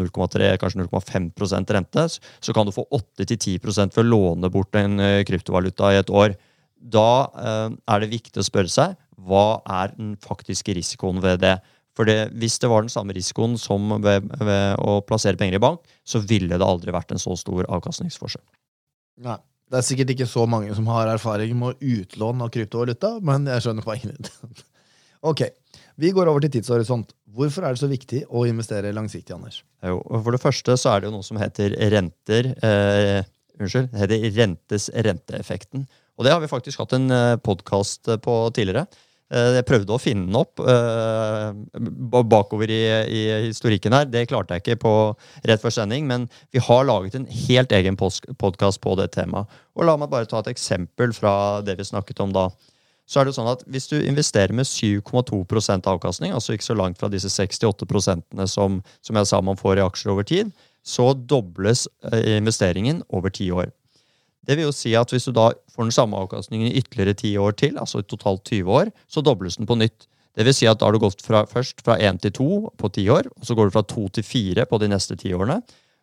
0,3, 0.00 0.48
kanskje 0.58 0.82
0,5% 0.82 1.74
rente, 1.76 2.06
så 2.10 2.56
kan 2.56 2.66
du 2.66 2.74
få 2.74 2.86
8-10 2.90 3.60
for 3.62 4.02
å 4.02 4.08
låne 4.08 4.50
bort 4.50 4.74
en 4.80 4.98
uh, 4.98 5.22
kryptovaluta 5.26 5.92
i 5.94 6.00
et 6.02 6.10
år. 6.10 6.34
Da 6.74 7.08
uh, 7.30 7.70
er 7.70 8.02
det 8.02 8.10
viktig 8.16 8.42
å 8.42 8.46
spørre 8.46 8.72
seg 8.72 8.98
hva 9.24 9.62
er 9.70 9.94
den 9.94 10.16
faktiske 10.20 10.74
risikoen 10.74 11.22
ved 11.22 11.40
det. 11.46 11.56
For 11.94 12.08
det, 12.10 12.34
hvis 12.34 12.58
det 12.58 12.68
var 12.72 12.82
den 12.82 12.90
samme 12.90 13.14
risikoen 13.14 13.54
som 13.60 13.94
ved, 14.02 14.26
ved, 14.42 14.80
å 14.82 14.98
plassere 15.06 15.38
penger 15.38 15.60
i 15.60 15.62
bank, 15.62 15.84
så 16.02 16.18
ville 16.18 16.58
det 16.58 16.66
aldri 16.66 16.94
vært 16.94 17.14
en 17.14 17.22
så 17.22 17.36
stor 17.38 17.68
avkastningsforskjell. 17.70 18.44
Nei. 19.24 19.38
Det 19.70 19.78
er 19.78 19.86
sikkert 19.86 20.10
ikke 20.12 20.26
så 20.28 20.42
mange 20.46 20.74
som 20.76 20.86
har 20.92 21.08
erfaring 21.08 21.54
med 21.56 21.80
utlån 21.80 22.42
av 22.44 22.50
kryptovaluta, 22.52 23.14
men 23.24 23.46
jeg 23.48 23.64
skjønner 23.64 23.86
poenget 23.86 24.18
ditt. 24.18 24.60
Ok, 25.24 25.46
Vi 25.96 26.10
går 26.10 26.26
over 26.26 26.42
til 26.42 26.50
tidshorisont. 26.56 27.12
Hvorfor 27.34 27.64
er 27.64 27.74
det 27.74 27.80
så 27.80 27.88
viktig 27.90 28.24
å 28.28 28.44
investere 28.46 28.90
langsiktig? 28.94 29.32
Anders? 29.34 29.62
Jo, 29.82 30.00
for 30.10 30.34
det 30.34 30.42
første 30.42 30.74
så 30.78 30.90
er 30.90 31.00
det 31.00 31.08
jo 31.08 31.14
noe 31.14 31.26
som 31.26 31.38
heter 31.38 31.74
renter 31.94 32.50
eh, 32.66 33.22
Unnskyld, 33.54 33.92
det 33.92 34.00
heter 34.02 34.24
rentes 34.34 34.88
renteeffekten. 34.90 35.84
Og 36.18 36.26
det 36.26 36.32
har 36.34 36.40
vi 36.42 36.50
faktisk 36.50 36.82
hatt 36.82 36.96
en 36.96 37.06
eh, 37.14 37.36
podkast 37.42 38.10
på 38.22 38.34
tidligere. 38.54 38.88
Eh, 39.32 39.54
jeg 39.56 39.66
prøvde 39.68 39.94
å 39.94 40.02
finne 40.02 40.26
den 40.26 40.36
opp 40.38 40.60
eh, 40.60 41.46
bakover 42.30 42.70
i, 42.70 42.82
i, 43.06 43.22
historikken 43.48 43.94
her. 43.96 44.10
Det 44.10 44.26
klarte 44.30 44.58
jeg 44.58 44.64
ikke 44.64 44.82
på 44.84 44.94
rett 45.48 45.62
før 45.62 45.74
sending, 45.78 46.06
men 46.10 46.28
vi 46.54 46.62
har 46.62 46.86
laget 46.86 47.16
en 47.18 47.26
helt 47.46 47.72
egen 47.74 47.96
podkast 47.98 48.82
på 48.84 48.98
det 49.00 49.12
temaet. 49.16 49.50
Og 49.78 49.88
la 49.88 49.96
meg 49.98 50.12
bare 50.12 50.28
ta 50.30 50.42
et 50.42 50.52
eksempel 50.52 51.14
fra 51.16 51.62
det 51.64 51.78
vi 51.80 51.88
snakket 51.88 52.22
om 52.26 52.34
da. 52.34 52.48
Så 53.04 53.20
er 53.20 53.26
det 53.26 53.34
jo 53.34 53.38
sånn 53.38 53.52
at 53.52 53.64
hvis 53.68 53.88
du 53.90 53.98
investerer 54.00 54.54
med 54.56 54.68
7,2% 54.68 55.88
avkastning, 55.90 56.32
altså 56.32 56.54
ikke 56.54 56.66
så 56.70 56.76
langt 56.78 57.00
fra 57.00 57.10
disse 57.12 57.28
68% 57.28 58.46
som, 58.48 58.78
som 59.04 59.20
jeg 59.20 59.28
sa 59.28 59.40
man 59.44 59.60
får 59.60 59.80
i 59.80 59.84
aksjer 59.84 60.14
over 60.14 60.26
tid, 60.28 60.52
så 60.84 61.12
dobles 61.14 61.86
eh, 62.12 62.36
investeringen 62.38 63.02
over 63.12 63.32
ti 63.32 63.50
år. 63.52 63.70
Det 64.44 64.56
vil 64.56 64.68
jo 64.68 64.74
si 64.76 64.92
at 64.96 65.12
hvis 65.12 65.28
du 65.28 65.32
da 65.36 65.50
får 65.72 65.88
den 65.88 65.96
samme 65.96 66.18
avkastningen 66.20 66.68
i 66.68 66.80
ytterligere 66.80 67.16
ti 67.16 67.30
år 67.40 67.56
til, 67.60 67.78
altså 67.80 68.02
i 68.02 68.08
totalt 68.08 68.44
20 68.50 68.74
år, 68.80 68.90
så 69.08 69.24
dobles 69.24 69.56
den 69.60 69.68
på 69.68 69.78
nytt. 69.80 70.08
Det 70.34 70.44
vil 70.44 70.56
si 70.56 70.68
at 70.68 70.80
da 70.80 70.88
har 70.88 70.96
du 70.96 71.00
gått 71.00 71.22
fra, 71.24 71.44
først 71.48 71.80
fra 71.86 71.96
1 71.96 72.20
til 72.24 72.34
2 72.36 72.48
på 72.80 72.90
ti 72.92 73.06
år, 73.12 73.30
og 73.32 73.48
så 73.48 73.56
går 73.56 73.70
du 73.70 73.76
fra 73.76 73.84
2 73.94 74.08
til 74.18 74.26
4 74.26 74.66
på 74.68 74.80
de 74.82 74.90
neste 74.92 75.16
ti 75.20 75.32
årene. 75.32 75.60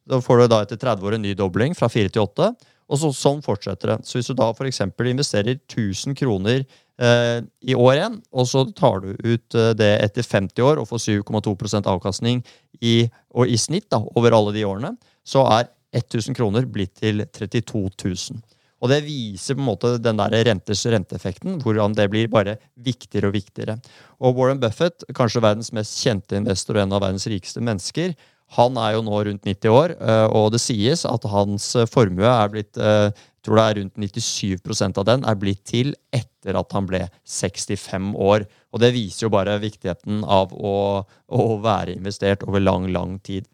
Da 0.09 0.21
får 0.23 0.41
du 0.41 0.45
da 0.49 0.61
etter 0.65 0.79
30 0.81 1.05
år 1.05 1.17
en 1.17 1.25
ny 1.25 1.35
dobling 1.37 1.75
fra 1.77 1.89
4 1.91 2.13
til 2.15 2.23
8, 2.23 2.49
og 2.91 2.99
så, 2.99 3.11
sånn 3.15 3.41
fortsetter 3.45 3.93
det. 3.93 3.97
Så 4.07 4.19
hvis 4.19 4.29
du 4.31 4.35
da 4.37 4.49
f.eks. 4.51 4.81
investerer 4.83 5.55
1000 5.55 6.17
kroner 6.19 6.65
eh, 6.99 7.39
i 7.63 7.75
år 7.77 7.93
igjen, 7.95 8.17
og 8.35 8.49
så 8.51 8.65
tar 8.75 9.03
du 9.05 9.13
ut 9.15 9.57
eh, 9.57 9.71
det 9.79 9.91
etter 10.03 10.27
50 10.27 10.65
år 10.67 10.81
og 10.81 10.89
får 10.91 11.05
7,2% 11.23 11.87
avkastning 11.87 12.43
i, 12.83 13.05
og 13.31 13.47
i 13.47 13.59
snitt 13.59 13.87
da, 13.93 14.01
over 14.19 14.35
alle 14.35 14.55
de 14.57 14.67
årene, 14.67 14.95
så 15.23 15.45
er 15.55 15.69
1000 15.95 16.35
kroner 16.35 16.67
blitt 16.67 16.97
til 16.99 17.23
32 17.31 17.87
000. 18.03 18.41
Og 18.81 18.89
det 18.89 19.03
viser 19.05 19.55
på 19.55 19.61
en 19.61 19.67
måte 19.67 19.93
den 20.01 20.17
der 20.17 20.33
renters 20.47 20.81
renteeffekten, 20.89 21.59
hvordan 21.61 21.93
det 21.93 22.07
blir 22.09 22.31
bare 22.33 22.57
viktigere 22.81 23.29
og 23.29 23.35
viktigere. 23.35 23.77
Og 24.19 24.39
Warren 24.39 24.61
Buffett, 24.61 25.05
kanskje 25.13 25.43
verdens 25.43 25.69
mest 25.75 25.99
kjente 26.01 26.39
investor 26.39 26.79
og 26.79 26.87
en 26.87 26.95
av 26.97 27.03
verdens 27.05 27.27
rikeste 27.29 27.61
mennesker, 27.61 28.15
han 28.57 28.77
er 28.79 28.95
jo 28.97 29.03
nå 29.07 29.19
rundt 29.27 29.45
90 29.47 29.71
år, 29.71 29.93
eh, 29.95 30.25
og 30.35 30.51
det 30.51 30.61
sies 30.63 31.05
at 31.07 31.27
hans 31.31 31.71
formue 31.91 32.27
er 32.27 32.51
blitt 32.51 32.79
jeg 32.79 33.11
eh, 33.11 33.27
tror 33.41 33.57
det 33.57 33.63
er 33.63 33.77
rundt 33.79 33.95
97% 33.97 34.99
av 35.01 35.05
den 35.07 35.23
er 35.25 35.37
blitt 35.39 35.63
til 35.65 35.95
etter 36.13 36.57
at 36.59 36.75
han 36.75 36.85
ble 36.85 36.99
65 37.25 38.11
år. 38.21 38.45
Og 38.69 38.83
det 38.83 38.91
viser 38.93 39.25
jo 39.25 39.31
bare 39.33 39.55
viktigheten 39.63 40.21
av 40.29 40.53
å, 40.53 40.75
å 41.01 41.45
være 41.63 41.95
investert 41.95 42.45
over 42.45 42.61
lang, 42.61 42.85
lang 42.93 43.15
tid. 43.25 43.47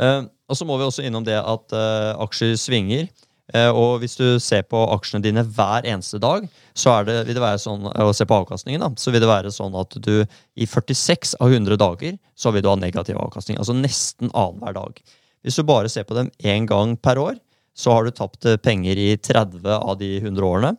Og 0.00 0.56
så 0.56 0.64
må 0.64 0.78
vi 0.80 0.86
også 0.88 1.04
innom 1.04 1.26
det 1.28 1.36
at 1.36 1.76
aksjer 2.24 2.56
svinger. 2.56 3.10
Uh, 3.56 3.70
og 3.72 4.02
hvis 4.02 4.18
du 4.18 4.36
ser 4.42 4.66
på 4.68 4.80
aksjene 4.92 5.24
dine 5.24 5.44
hver 5.44 5.86
eneste 5.88 6.20
dag, 6.20 6.44
så 6.76 6.98
det, 7.08 7.22
vil 7.28 7.38
det 7.38 7.44
være 7.44 7.62
sånn, 7.62 7.86
og 7.88 8.12
ser 8.16 8.28
på 8.28 8.36
avkastningen, 8.42 8.84
da, 8.84 8.90
så 9.00 9.14
vil 9.14 9.24
det 9.24 9.30
være 9.30 9.52
sånn 9.54 9.76
at 9.80 9.96
du 10.04 10.14
i 10.20 10.68
46 10.68 11.38
av 11.40 11.54
100 11.54 11.80
dager 11.80 12.18
så 12.38 12.52
vil 12.52 12.64
du 12.64 12.68
ha 12.70 12.76
negativ 12.78 13.16
avkastning. 13.18 13.56
Altså 13.58 13.76
nesten 13.76 14.28
annenhver 14.34 14.76
dag. 14.76 15.00
Hvis 15.46 15.56
du 15.56 15.64
bare 15.64 15.88
ser 15.92 16.04
på 16.04 16.18
dem 16.18 16.28
én 16.44 16.68
gang 16.68 16.96
per 17.00 17.20
år, 17.22 17.38
så 17.78 17.94
har 17.94 18.04
du 18.04 18.12
tapt 18.12 18.44
penger 18.64 18.98
i 18.98 19.12
30 19.16 19.64
av 19.70 19.96
de 20.00 20.16
100 20.18 20.44
årene. 20.44 20.74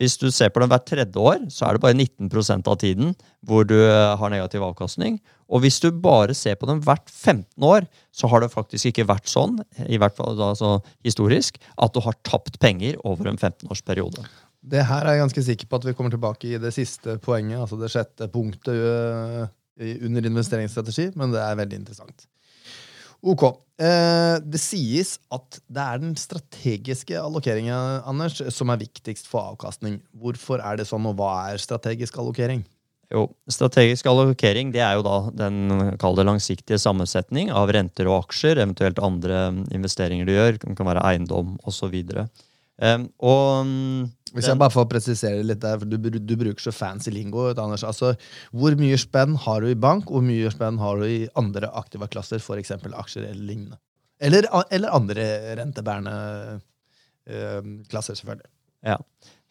Hvis 0.00 0.18
du 0.20 0.28
ser 0.34 0.52
på 0.52 0.60
den 0.62 0.70
hvert 0.70 0.86
tredje 0.88 1.20
år, 1.20 1.46
så 1.52 1.66
er 1.66 1.76
det 1.76 1.82
bare 1.84 1.96
19% 1.96 2.68
av 2.68 2.78
tiden 2.82 3.14
hvor 3.46 3.66
du 3.68 3.76
eh, 3.78 4.14
har 4.18 4.32
negativ 4.32 4.64
avkastning. 4.66 5.18
Og 5.46 5.62
hvis 5.62 5.78
du 5.82 5.88
bare 5.90 6.34
ser 6.34 6.58
på 6.58 6.68
den 6.68 6.80
hvert 6.84 7.06
15 7.10 7.46
år, 7.64 7.86
så 8.14 8.30
har 8.32 8.42
det 8.42 8.52
faktisk 8.52 8.90
ikke 8.90 9.06
vært 9.08 9.30
sånn, 9.30 9.60
i 9.86 9.98
hvert 10.00 10.16
fall 10.18 10.36
da, 10.38 10.50
altså, 10.54 10.76
historisk, 11.06 11.60
at 11.78 11.94
du 11.94 12.02
har 12.04 12.18
tapt 12.26 12.58
penger 12.62 12.98
over 13.06 13.30
en 13.30 13.38
15-årsperiode. 13.38 14.26
Det 14.66 14.82
her 14.88 15.06
er 15.06 15.14
jeg 15.14 15.22
ganske 15.22 15.44
sikker 15.46 15.70
på 15.70 15.78
at 15.78 15.86
vi 15.86 15.94
kommer 15.94 16.10
tilbake 16.10 16.48
i 16.50 16.58
det 16.58 16.72
siste 16.74 17.20
poenget, 17.22 17.60
altså 17.62 17.78
det 17.78 17.92
sjette 17.92 18.26
punktet 18.32 18.74
øh, 18.74 19.44
under 20.08 20.26
investeringsstrategi, 20.32 21.12
men 21.14 21.34
det 21.34 21.44
er 21.44 21.60
veldig 21.60 21.84
interessant. 21.84 22.26
Ok. 23.24 23.44
Eh, 23.76 24.36
det 24.40 24.60
sies 24.62 25.16
at 25.32 25.58
det 25.68 25.82
er 25.82 26.00
den 26.00 26.14
strategiske 26.16 27.18
allokeringen 27.20 28.00
Anders, 28.08 28.38
som 28.54 28.72
er 28.72 28.80
viktigst 28.80 29.28
for 29.28 29.52
avkastning. 29.52 29.98
Hvorfor 30.16 30.64
er 30.64 30.80
det 30.80 30.88
sånn, 30.88 31.08
og 31.10 31.18
hva 31.20 31.34
er 31.50 31.60
strategisk 31.60 32.16
allokering? 32.22 32.64
Jo, 33.12 33.28
Strategisk 33.52 34.08
allokering 34.10 34.72
det 34.74 34.80
er 34.82 34.96
jo 34.98 35.04
da 35.06 35.18
den 35.30 35.92
kall 36.02 36.16
langsiktige 36.18 36.78
sammensetning 36.82 37.52
av 37.54 37.70
renter 37.70 38.08
og 38.10 38.24
aksjer, 38.24 38.58
eventuelt 38.58 38.98
andre 38.98 39.52
investeringer 39.70 40.26
du 40.26 40.32
gjør, 40.34 40.58
det 40.58 40.74
kan 40.74 40.88
være 40.88 41.04
eiendom 41.12 41.54
osv. 41.70 41.94
Og 42.82 43.44
mm, 43.68 44.08
Hvis 44.36 44.50
jeg 44.50 44.60
bare 44.60 44.74
får 44.74 44.86
presisere 44.90 45.44
litt 45.46 45.62
der, 45.62 45.78
for 45.80 45.88
du, 45.88 45.96
du 45.96 46.34
bruker 46.36 46.60
så 46.60 46.72
fancy 46.74 47.10
lingo. 47.14 47.48
Anders, 47.52 47.84
altså, 47.88 48.12
Hvor 48.52 48.76
mye 48.78 48.98
spenn 49.00 49.36
har 49.46 49.64
du 49.64 49.70
i 49.70 49.78
bank, 49.86 50.10
hvor 50.12 50.24
mye 50.24 50.52
spenn 50.52 50.80
har 50.82 51.00
du 51.00 51.06
i 51.08 51.24
andre 51.40 51.70
aktive 51.80 52.08
klasser, 52.12 52.42
f.eks. 52.42 52.74
aksjer 52.76 53.30
eller 53.30 53.42
lignende? 53.42 53.80
Eller, 54.20 54.48
eller 54.72 54.94
andre 54.96 55.24
rentebærende 55.58 56.14
øh, 57.28 57.72
klasser, 57.90 58.16
selvfølgelig. 58.16 58.48
Ja, 58.86 58.96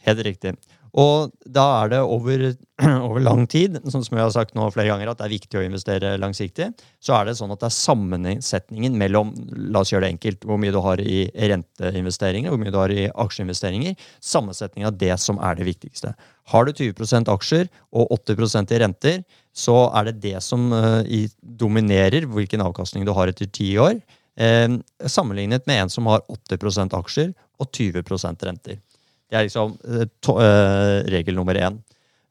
helt 0.08 0.26
riktig. 0.26 0.56
Og 0.96 1.34
da 1.44 1.64
er 1.82 1.90
det 1.92 1.98
over, 2.08 2.44
over, 3.08 3.20
lang 3.20 3.44
tid, 3.52 3.76
sånn 3.84 4.04
som 4.06 4.16
jeg 4.16 4.24
har 4.24 4.32
sagt 4.32 4.56
nå 4.56 4.70
flere 4.72 4.94
ganger, 4.94 5.12
at 5.12 5.20
det 5.20 5.26
er 5.28 5.34
viktig 5.34 5.60
å 5.60 5.64
investere 5.66 6.14
langsiktig. 6.22 6.70
Så 7.04 7.18
er 7.18 7.28
det 7.28 7.36
sånn 7.40 7.52
at 7.52 7.60
det 7.60 7.68
er 7.68 7.76
sammensetningen 7.76 8.96
mellom 9.00 9.34
la 9.74 9.84
oss 9.84 9.92
gjøre 9.92 10.08
det 10.08 10.14
enkelt, 10.16 10.48
hvor 10.48 10.62
mye 10.62 10.72
du 10.72 10.80
har 10.86 11.04
i 11.04 11.26
renteinvesteringer, 11.36 12.54
hvor 12.54 12.62
mye 12.62 12.72
du 12.72 12.80
har 12.80 12.96
i 12.96 13.10
aksjeinvesteringer. 13.12 14.00
Sammensetningen 14.24 14.92
av 14.94 15.00
det 15.04 15.12
som 15.20 15.42
er 15.44 15.60
det 15.60 15.68
viktigste. 15.68 16.14
Har 16.54 16.68
du 16.68 16.72
20% 16.72 17.32
aksjer 17.34 17.68
og 17.92 18.16
80% 18.16 18.72
i 18.72 18.84
renter, 18.86 19.24
så 19.56 19.90
er 20.00 20.10
det 20.10 20.20
det 20.24 20.38
som 20.44 20.70
uh, 20.72 21.02
dominerer 21.42 22.28
hvilken 22.32 22.64
avkastning 22.64 23.04
du 23.08 23.12
har 23.16 23.32
etter 23.32 23.52
ti 23.52 23.74
år. 23.82 24.00
Eh, 24.36 24.68
sammenlignet 25.08 25.64
med 25.68 25.86
en 25.86 25.92
som 25.92 26.08
har 26.12 26.24
80% 26.28 26.96
aksjer 26.98 27.32
og 27.60 27.70
20% 27.72 28.44
renter. 28.48 28.82
Det 29.30 29.38
er 29.38 29.48
liksom 29.48 29.76
uh, 29.82 31.04
regel 31.12 31.38
nummer 31.38 31.58
én. 31.58 31.80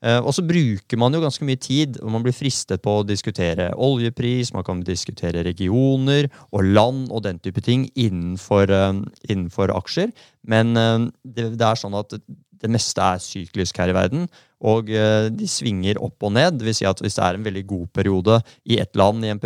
Uh, 0.04 0.20
og 0.20 0.34
så 0.36 0.44
bruker 0.44 1.00
man 1.00 1.16
jo 1.16 1.22
ganske 1.22 1.46
mye 1.48 1.58
tid, 1.60 1.98
og 2.04 2.12
man 2.12 2.24
blir 2.24 2.36
fristet 2.36 2.82
på 2.84 2.98
å 3.00 3.06
diskutere 3.08 3.70
oljepris, 3.80 4.52
man 4.54 4.66
kan 4.66 4.82
diskutere 4.84 5.44
regioner 5.46 6.28
og 6.52 6.66
land 6.76 7.08
og 7.08 7.24
den 7.24 7.40
type 7.42 7.64
ting 7.64 7.88
innenfor, 7.96 8.70
uh, 8.70 9.00
innenfor 9.28 9.72
aksjer. 9.74 10.12
Men 10.44 10.74
det, 10.76 11.54
det, 11.56 11.64
er 11.64 11.78
sånn 11.80 11.96
at 11.96 12.12
det 12.64 12.70
meste 12.72 13.00
er 13.00 13.22
syklisk 13.22 13.78
her 13.80 13.90
i 13.92 13.96
verden, 13.96 14.28
og 14.64 14.88
de 14.88 15.46
svinger 15.50 15.98
opp 16.00 16.24
og 16.24 16.32
ned. 16.36 16.56
Det 16.56 16.68
vil 16.68 16.76
si 16.78 16.86
at 16.88 17.02
hvis 17.04 17.18
det 17.18 17.24
er 17.26 17.36
en 17.36 17.44
veldig 17.44 17.64
god 17.68 17.86
periode 17.96 18.38
i 18.64 18.78
et 18.80 18.96
land 18.96 19.26
i 19.26 19.32
en, 19.34 19.42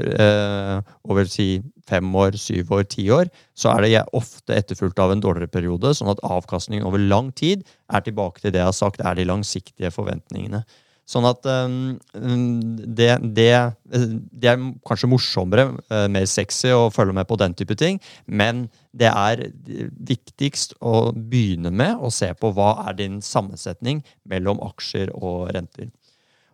over 1.09 1.27
si 1.31 1.49
fem 1.89 2.09
år, 2.23 2.37
syv 2.39 2.73
år, 2.77 2.85
ti 2.91 3.09
år, 3.11 3.31
så 3.57 3.73
er 3.73 3.85
det 3.85 4.05
ofte 4.17 4.57
etterfulgt 4.57 5.01
av 5.03 5.15
en 5.15 5.23
dårligere 5.25 5.51
periode, 5.53 5.95
sånn 5.97 6.13
at 6.13 6.23
avkastningen 6.27 6.87
over 6.87 7.03
lang 7.03 7.33
tid 7.37 7.65
er 7.93 8.05
tilbake 8.05 8.43
til 8.43 8.55
det 8.55 8.63
jeg 8.63 8.71
har 8.71 8.77
sagt 8.77 9.03
er 9.03 9.19
de 9.19 9.27
langsiktige 9.29 9.93
forventningene. 9.95 10.63
Sånn 11.09 11.25
at 11.25 11.47
um, 11.49 11.97
det, 12.13 13.15
det, 13.33 13.49
det, 13.89 14.51
er 14.51 14.65
kanskje 14.89 15.09
morsommere, 15.09 15.71
uh, 15.89 16.05
mer 16.13 16.27
sexy 16.29 16.75
å 16.75 16.91
følge 16.93 17.17
med 17.17 17.29
på 17.31 17.39
den 17.41 17.57
type 17.57 17.79
ting, 17.81 17.97
men 18.27 18.67
det 18.99 19.09
er 19.09 19.47
viktigst 20.09 20.77
å 20.85 21.09
begynne 21.17 21.73
med 21.73 22.03
å 22.05 22.11
se 22.13 22.29
på 22.37 22.53
hva 22.57 22.75
er 22.89 22.99
din 22.99 23.23
sammensetning 23.25 24.03
mellom 24.29 24.61
aksjer 24.69 25.15
og 25.17 25.49
renter. 25.57 25.89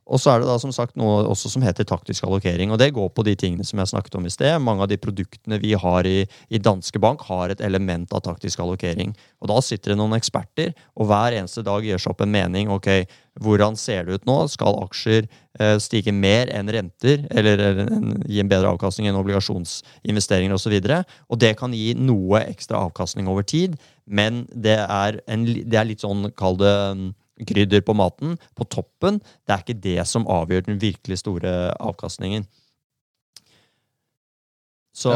Og 0.04 0.20
så 0.20 0.34
er 0.34 0.42
det 0.42 0.49
da 0.50 0.58
som 0.61 0.73
sagt 0.75 0.99
noe 1.00 1.23
også 1.30 1.49
som 1.54 1.64
heter 1.64 1.87
taktisk 1.88 2.26
allokering. 2.26 2.73
og 2.73 2.78
Det 2.78 2.92
går 2.92 3.08
på 3.16 3.25
de 3.25 3.34
tingene 3.40 3.64
som 3.64 3.80
jeg 3.80 3.92
snakket 3.94 4.18
om 4.18 4.26
i 4.28 4.32
sted. 4.32 4.58
Mange 4.61 4.84
av 4.84 4.90
de 4.90 5.00
produktene 5.00 5.58
vi 5.62 5.73
har 5.80 6.04
i, 6.04 6.26
i 6.52 6.61
Danske 6.61 7.00
Bank, 7.00 7.25
har 7.25 7.50
et 7.50 7.62
element 7.64 8.12
av 8.12 8.25
taktisk 8.26 8.61
allokering. 8.61 9.14
Og 9.40 9.49
Da 9.49 9.61
sitter 9.64 9.92
det 9.92 9.99
noen 9.99 10.16
eksperter, 10.18 10.75
og 10.96 11.08
hver 11.08 11.38
eneste 11.38 11.64
dag 11.64 11.84
gjør 11.84 12.04
seg 12.04 12.12
opp 12.12 12.20
en 12.20 12.34
mening. 12.34 12.68
ok, 12.68 13.06
Hvordan 13.40 13.76
ser 13.80 14.04
det 14.04 14.20
ut 14.20 14.28
nå? 14.28 14.37
Skal 14.52 14.76
aksjer 14.84 15.25
eh, 15.58 15.78
stige 15.80 16.12
mer 16.12 16.52
enn 16.52 16.68
renter? 16.68 17.25
Eller, 17.30 17.58
eller 17.58 17.88
en, 17.88 18.23
gi 18.28 18.44
en 18.44 18.52
bedre 18.52 18.76
avkastning 18.76 19.08
enn 19.08 19.18
obligasjonsinvesteringer 19.18 20.54
osv.? 20.54 20.76
Og, 20.76 20.84
så 20.84 21.02
og 21.32 21.40
det 21.40 21.56
kan 21.56 21.73
gi 21.73 21.94
noe 21.96 22.44
ekstra 22.44 22.84
avkastning 22.84 23.26
over 23.26 23.42
tid, 23.42 23.80
men 24.04 24.44
det 24.52 24.78
er, 24.84 25.23
en, 25.26 25.49
det 25.49 25.80
er 25.80 25.88
litt 25.88 26.04
sånn, 26.04 26.28
kall 26.37 26.61
det 26.61 26.75
krydder 27.43 27.83
på 27.83 27.97
maten, 27.99 28.37
på 28.55 28.67
toppen, 28.71 29.21
det 29.47 29.55
er 29.55 29.64
ikke 29.64 29.81
det 29.83 30.03
som 30.07 30.29
avgjør 30.31 30.69
den 30.69 30.83
virkelig 30.83 31.23
store 31.25 31.73
avkastningen. 31.83 32.47
Så, 34.95 35.11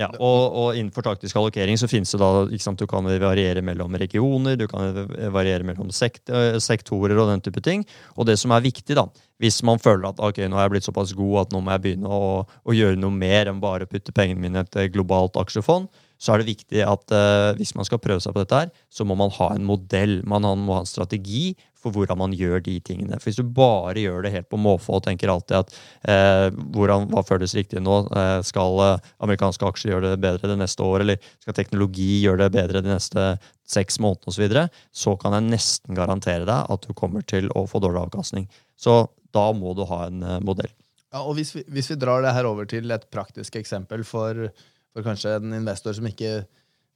ja. 0.00 0.06
Og, 0.16 0.42
og, 0.56 0.68
innenfor 0.72 1.04
taktisk 1.04 1.36
allokering 1.36 1.76
så 1.76 1.88
finnes 1.90 2.14
det 2.14 2.20
da 2.22 2.46
ikke 2.48 2.64
sant, 2.64 2.80
Du 2.80 2.88
kan 2.88 3.04
variere 3.04 3.60
mellom 3.60 3.92
regioner, 4.00 4.56
du 4.56 4.64
kan 4.70 5.02
variere 5.34 5.66
mellom 5.68 5.90
sekt, 5.92 6.32
sektorer 6.64 7.18
og 7.18 7.28
den 7.34 7.44
type 7.44 7.60
ting. 7.60 7.84
Og 8.16 8.24
det 8.30 8.38
som 8.40 8.56
er 8.56 8.64
viktig, 8.64 8.96
da, 8.96 9.04
hvis 9.38 9.60
man 9.66 9.78
føler 9.82 10.10
at 10.10 10.20
ok, 10.22 10.42
nå 10.50 10.58
er 10.58 10.66
jeg 10.66 10.74
blitt 10.74 10.88
såpass 10.88 11.14
god 11.16 11.44
at 11.44 11.54
nå 11.54 11.62
må 11.62 11.74
jeg 11.74 11.84
begynne 11.84 12.10
å, 12.10 12.42
å 12.44 12.74
gjøre 12.74 12.98
noe 12.98 13.14
mer 13.14 13.50
enn 13.50 13.62
bare 13.62 13.86
putte 13.90 14.14
pengene 14.14 14.42
mine 14.42 14.64
i 14.64 14.66
et 14.66 14.94
globalt 14.94 15.38
aksjefond, 15.38 15.86
så 16.18 16.34
er 16.34 16.42
det 16.42 16.50
viktig 16.50 16.82
at 16.82 17.14
uh, 17.14 17.54
hvis 17.58 17.76
man 17.78 17.86
skal 17.86 18.00
prøve 18.02 18.22
seg 18.22 18.34
på 18.34 18.42
dette, 18.42 18.64
her, 18.64 18.86
så 18.90 19.06
må 19.06 19.14
man 19.18 19.30
ha 19.36 19.52
en 19.54 19.66
modell. 19.66 20.18
Man 20.26 20.46
må 20.64 20.74
ha 20.74 20.82
en 20.82 20.90
strategi 20.90 21.52
for 21.78 21.94
hvordan 21.94 22.18
man 22.18 22.32
gjør 22.34 22.58
de 22.66 22.74
tingene. 22.82 23.20
For 23.20 23.30
Hvis 23.30 23.38
du 23.38 23.46
bare 23.54 24.02
gjør 24.02 24.24
det 24.26 24.32
helt 24.34 24.48
på 24.50 24.58
måfå 24.58 24.96
og 24.98 25.04
tenker 25.06 25.30
alltid 25.30 25.60
at 25.60 25.70
uh, 26.10 26.48
hvordan, 26.74 27.06
hva 27.12 27.22
føles 27.26 27.54
riktig 27.54 27.84
nå, 27.86 28.00
uh, 28.10 28.40
skal 28.42 28.82
amerikanske 29.22 29.70
aksjer 29.70 29.94
gjøre 29.94 30.10
det 30.16 30.22
bedre 30.24 30.50
det 30.50 30.58
neste 30.58 30.82
år, 30.82 31.04
eller 31.06 31.30
skal 31.38 31.54
teknologi 31.60 32.24
gjøre 32.24 32.48
det 32.48 32.56
bedre 32.58 32.82
de 32.82 32.96
neste 32.96 33.28
seks 33.68 34.00
månedene 34.02 34.32
osv., 34.32 34.40
så, 34.40 34.42
videre, 34.42 34.66
så 34.90 35.14
kan 35.22 35.38
jeg 35.38 35.52
nesten 35.52 35.94
garantere 35.94 36.48
deg 36.50 36.74
at 36.74 36.90
du 36.90 36.98
kommer 36.98 37.22
til 37.22 37.46
å 37.54 37.62
få 37.70 37.78
dårlig 37.84 38.08
avkastning. 38.08 38.50
Så 38.74 39.04
da 39.34 39.48
må 39.56 39.74
du 39.76 39.84
ha 39.88 40.06
en 40.08 40.22
modell. 40.44 40.72
Ja, 41.08 41.22
og 41.24 41.38
hvis 41.38 41.54
vi, 41.56 41.64
hvis 41.72 41.88
vi, 41.92 41.96
drar 42.00 42.22
det 42.24 42.34
her 42.36 42.48
over 42.48 42.68
til 42.68 42.90
et 42.92 43.06
praktisk 43.12 43.56
eksempel 43.56 44.04
for, 44.04 44.48
for 44.92 45.06
kanskje 45.06 45.38
en 45.38 45.54
investor 45.56 45.96
som 45.96 46.08
ikke 46.08 46.42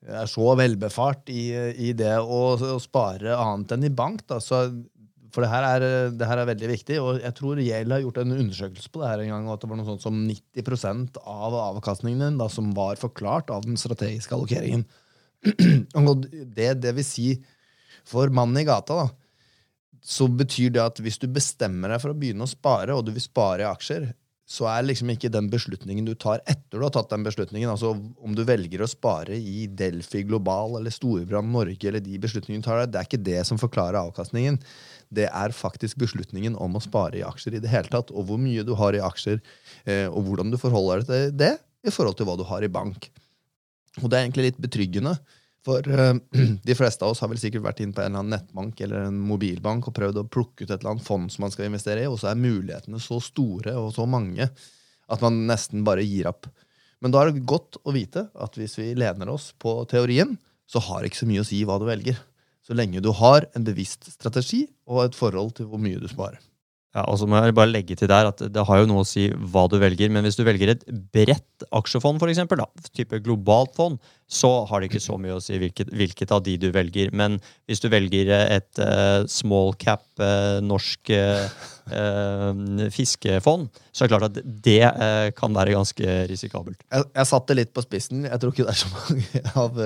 er 0.02 0.26
så 0.30 0.54
velbefart 0.58 1.30
i, 1.32 1.44
i 1.88 1.92
det 1.96 2.16
å, 2.20 2.40
å, 2.56 2.80
spare 2.82 3.36
annet 3.38 3.76
enn 3.76 3.86
i 3.86 3.92
bank, 3.94 4.24
da, 4.28 4.40
så, 4.42 4.64
for 5.32 5.44
det 5.44 5.52
her, 5.52 5.64
er, 5.64 5.86
det 6.18 6.28
her, 6.28 6.42
er, 6.42 6.50
veldig 6.50 6.70
viktig. 6.72 6.98
og 7.00 7.22
Jeg 7.22 7.36
tror 7.38 7.62
Yale 7.62 7.96
har 7.96 8.04
gjort 8.04 8.20
en 8.20 8.34
undersøkelse 8.36 8.92
på 8.92 9.02
det 9.02 9.12
her 9.12 9.22
en 9.24 9.32
gang, 9.32 9.46
og 9.48 9.54
at 9.54 9.64
det 9.64 9.70
var 9.70 9.80
noe 9.80 9.88
sånt 9.88 10.04
som 10.04 10.18
90 10.26 11.22
av 11.22 11.56
avkastningen 11.62 12.26
din 12.26 12.42
da, 12.42 12.50
som 12.52 12.74
var 12.76 13.00
forklart 13.00 13.54
av 13.54 13.64
den 13.64 13.80
strategiske 13.80 14.36
allokeringen. 14.36 14.84
det, 16.58 16.74
det 16.82 16.94
vil 16.98 17.06
si, 17.06 17.28
for 18.08 18.28
mannen 18.34 18.60
i 18.60 18.66
gata, 18.68 19.04
da, 19.04 19.21
så 20.02 20.26
betyr 20.26 20.72
det 20.74 20.82
at 20.82 20.98
hvis 21.02 21.20
du 21.22 21.28
bestemmer 21.30 21.92
deg 21.92 22.02
for 22.02 22.12
å 22.12 22.18
begynne 22.18 22.44
å 22.46 22.50
spare, 22.50 22.94
og 22.94 23.06
du 23.06 23.12
vil 23.14 23.22
spare 23.22 23.62
i 23.62 23.70
aksjer, 23.70 24.10
så 24.52 24.66
er 24.68 24.84
liksom 24.84 25.12
ikke 25.12 25.30
den 25.32 25.46
beslutningen 25.52 26.04
du 26.04 26.12
tar 26.18 26.42
etter 26.50 26.80
du 26.80 26.82
har 26.82 26.92
tatt 26.92 27.12
den 27.12 27.24
beslutningen, 27.24 27.70
altså 27.70 27.92
om 27.94 28.34
du 28.36 28.42
velger 28.44 28.82
å 28.82 28.90
spare 28.90 29.38
i 29.38 29.68
Delphi 29.70 30.24
Global 30.26 30.76
eller 30.80 30.92
Storebrand 30.92 31.52
Norge, 31.54 31.86
eller 31.88 32.02
de 32.04 32.18
beslutningene 32.20 32.64
du 32.64 32.66
tar, 32.66 32.82
det 32.90 32.98
er 32.98 33.08
ikke 33.08 33.22
det 33.22 33.38
som 33.48 33.60
forklarer 33.60 34.00
avkastningen. 34.02 34.58
Det 35.14 35.28
er 35.30 35.54
faktisk 35.56 36.00
beslutningen 36.02 36.58
om 36.60 36.76
å 36.76 36.82
spare 36.82 37.20
i 37.20 37.26
aksjer 37.26 37.56
i 37.56 37.62
det 37.62 37.70
hele 37.72 37.92
tatt, 37.92 38.10
og 38.10 38.28
hvor 38.28 38.40
mye 38.42 38.66
du 38.66 38.74
har 38.76 38.98
i 38.98 39.04
aksjer, 39.04 39.38
eh, 39.86 40.08
og 40.10 40.26
hvordan 40.26 40.52
du 40.52 40.58
forholder 40.60 41.04
deg 41.04 41.12
til 41.12 41.36
det 41.44 41.52
i 41.86 41.94
forhold 41.94 42.18
til 42.18 42.28
hva 42.28 42.36
du 42.40 42.44
har 42.48 42.66
i 42.66 42.72
bank. 42.72 43.08
Og 44.02 44.08
det 44.08 44.18
er 44.18 44.26
egentlig 44.26 44.50
litt 44.50 44.60
betryggende. 44.62 45.16
For 45.66 45.86
uh, 45.86 46.16
de 46.68 46.74
fleste 46.74 47.04
av 47.06 47.14
oss 47.14 47.22
har 47.22 47.30
vel 47.30 47.40
sikkert 47.40 47.66
vært 47.66 47.82
inn 47.84 47.94
på 47.94 48.02
en 48.02 48.10
eller 48.10 48.24
annen 48.24 48.34
nettbank 48.34 48.80
eller 48.82 49.06
en 49.08 49.20
mobilbank 49.28 49.86
og 49.88 49.96
prøvd 49.96 50.22
å 50.22 50.28
plukke 50.28 50.64
ut 50.64 50.70
et 50.70 50.78
eller 50.80 50.96
annet 50.96 51.06
fond 51.06 51.30
som 51.30 51.46
man 51.46 51.54
skal 51.54 51.68
investere 51.68 52.02
i, 52.02 52.10
og 52.10 52.18
så 52.20 52.32
er 52.32 52.42
mulighetene 52.42 53.00
så 53.02 53.20
store 53.22 53.76
og 53.78 53.92
så 53.94 54.06
mange 54.10 54.48
at 55.12 55.22
man 55.22 55.44
nesten 55.46 55.84
bare 55.86 56.06
gir 56.06 56.30
opp. 56.30 56.48
Men 57.02 57.14
da 57.14 57.22
er 57.22 57.30
det 57.30 57.46
godt 57.50 57.80
å 57.82 57.94
vite 57.94 58.28
at 58.34 58.58
hvis 58.58 58.78
vi 58.78 58.92
lener 58.98 59.30
oss 59.30 59.50
på 59.58 59.80
teorien, 59.90 60.36
så 60.70 60.82
har 60.86 61.02
det 61.02 61.10
ikke 61.10 61.24
så 61.24 61.30
mye 61.30 61.42
å 61.42 61.48
si 61.48 61.62
hva 61.66 61.78
du 61.82 61.86
velger. 61.88 62.18
Så 62.62 62.76
lenge 62.78 63.02
du 63.02 63.10
har 63.18 63.48
en 63.58 63.66
bevisst 63.66 64.06
strategi 64.14 64.64
og 64.86 65.04
et 65.04 65.18
forhold 65.18 65.56
til 65.58 65.68
hvor 65.70 65.82
mye 65.82 65.98
du 65.98 66.06
sparer. 66.10 66.38
Ja, 66.92 67.06
og 67.08 67.16
så 67.16 67.24
må 67.28 67.38
jeg 67.40 67.54
bare 67.56 67.72
legge 67.72 67.94
til 67.96 68.08
der 68.10 68.28
at 68.28 68.40
Det 68.52 68.64
har 68.68 68.82
jo 68.82 68.88
noe 68.90 69.00
å 69.00 69.08
si 69.08 69.30
hva 69.32 69.64
du 69.72 69.78
velger, 69.80 70.10
men 70.12 70.26
hvis 70.26 70.36
du 70.36 70.42
velger 70.44 70.74
et 70.74 70.82
bredt 71.14 71.64
aksjefond, 71.72 72.20
for 72.20 72.28
eksempel, 72.28 72.60
da, 72.60 72.66
type 72.92 73.16
globalt 73.24 73.72
fond, 73.78 73.96
så 74.28 74.50
har 74.68 74.80
det 74.80 74.90
ikke 74.90 75.00
så 75.00 75.16
mye 75.20 75.38
å 75.38 75.40
si 75.40 75.56
hvilket, 75.60 75.88
hvilket 75.96 76.34
av 76.36 76.44
de 76.44 76.58
du 76.60 76.68
velger. 76.74 77.08
Men 77.16 77.38
hvis 77.68 77.80
du 77.80 77.88
velger 77.92 78.28
et 78.42 78.82
uh, 78.84 79.24
small 79.24 79.72
cap 79.80 80.04
uh, 80.20 80.60
norsk 80.64 81.14
uh, 81.16 81.48
fiskefond, 82.92 83.72
så 83.88 84.04
er 84.04 84.08
det 84.08 84.12
klart 84.12 84.28
at 84.28 84.54
det 84.68 85.32
kan 85.36 85.56
være 85.56 85.78
ganske 85.78 86.20
risikabelt. 86.28 86.84
Jeg, 86.92 87.08
jeg 87.08 87.32
satte 87.32 87.56
litt 87.56 87.72
på 87.72 87.84
spissen. 87.84 88.26
Jeg 88.28 88.40
tror 88.40 88.52
ikke 88.52 88.68
det 88.68 88.76
er 88.76 88.82
så 88.84 88.92
mange 89.00 89.44
av 89.64 89.80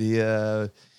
de 0.00 0.10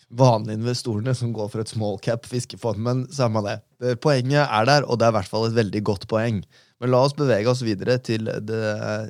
vanlige 0.10 0.60
investorene 0.60 1.14
som 1.16 1.34
går 1.36 1.50
for 1.52 1.64
et 1.64 1.72
small 1.72 1.98
cap 2.04 2.28
fiskefond. 2.30 2.80
Men 2.84 3.08
samme 3.14 3.44
det. 3.46 3.58
Poenget 4.04 4.46
er 4.46 4.70
der, 4.70 4.88
og 4.88 5.00
det 5.00 5.08
er 5.08 5.16
i 5.16 5.18
hvert 5.20 5.32
fall 5.32 5.50
et 5.50 5.58
veldig 5.58 5.84
godt 5.88 6.08
poeng. 6.12 6.44
Men 6.80 6.94
la 6.94 7.02
oss 7.04 7.18
bevege 7.18 7.50
oss 7.50 7.66
videre 7.66 7.98
til 8.04 8.30
det 8.46 8.62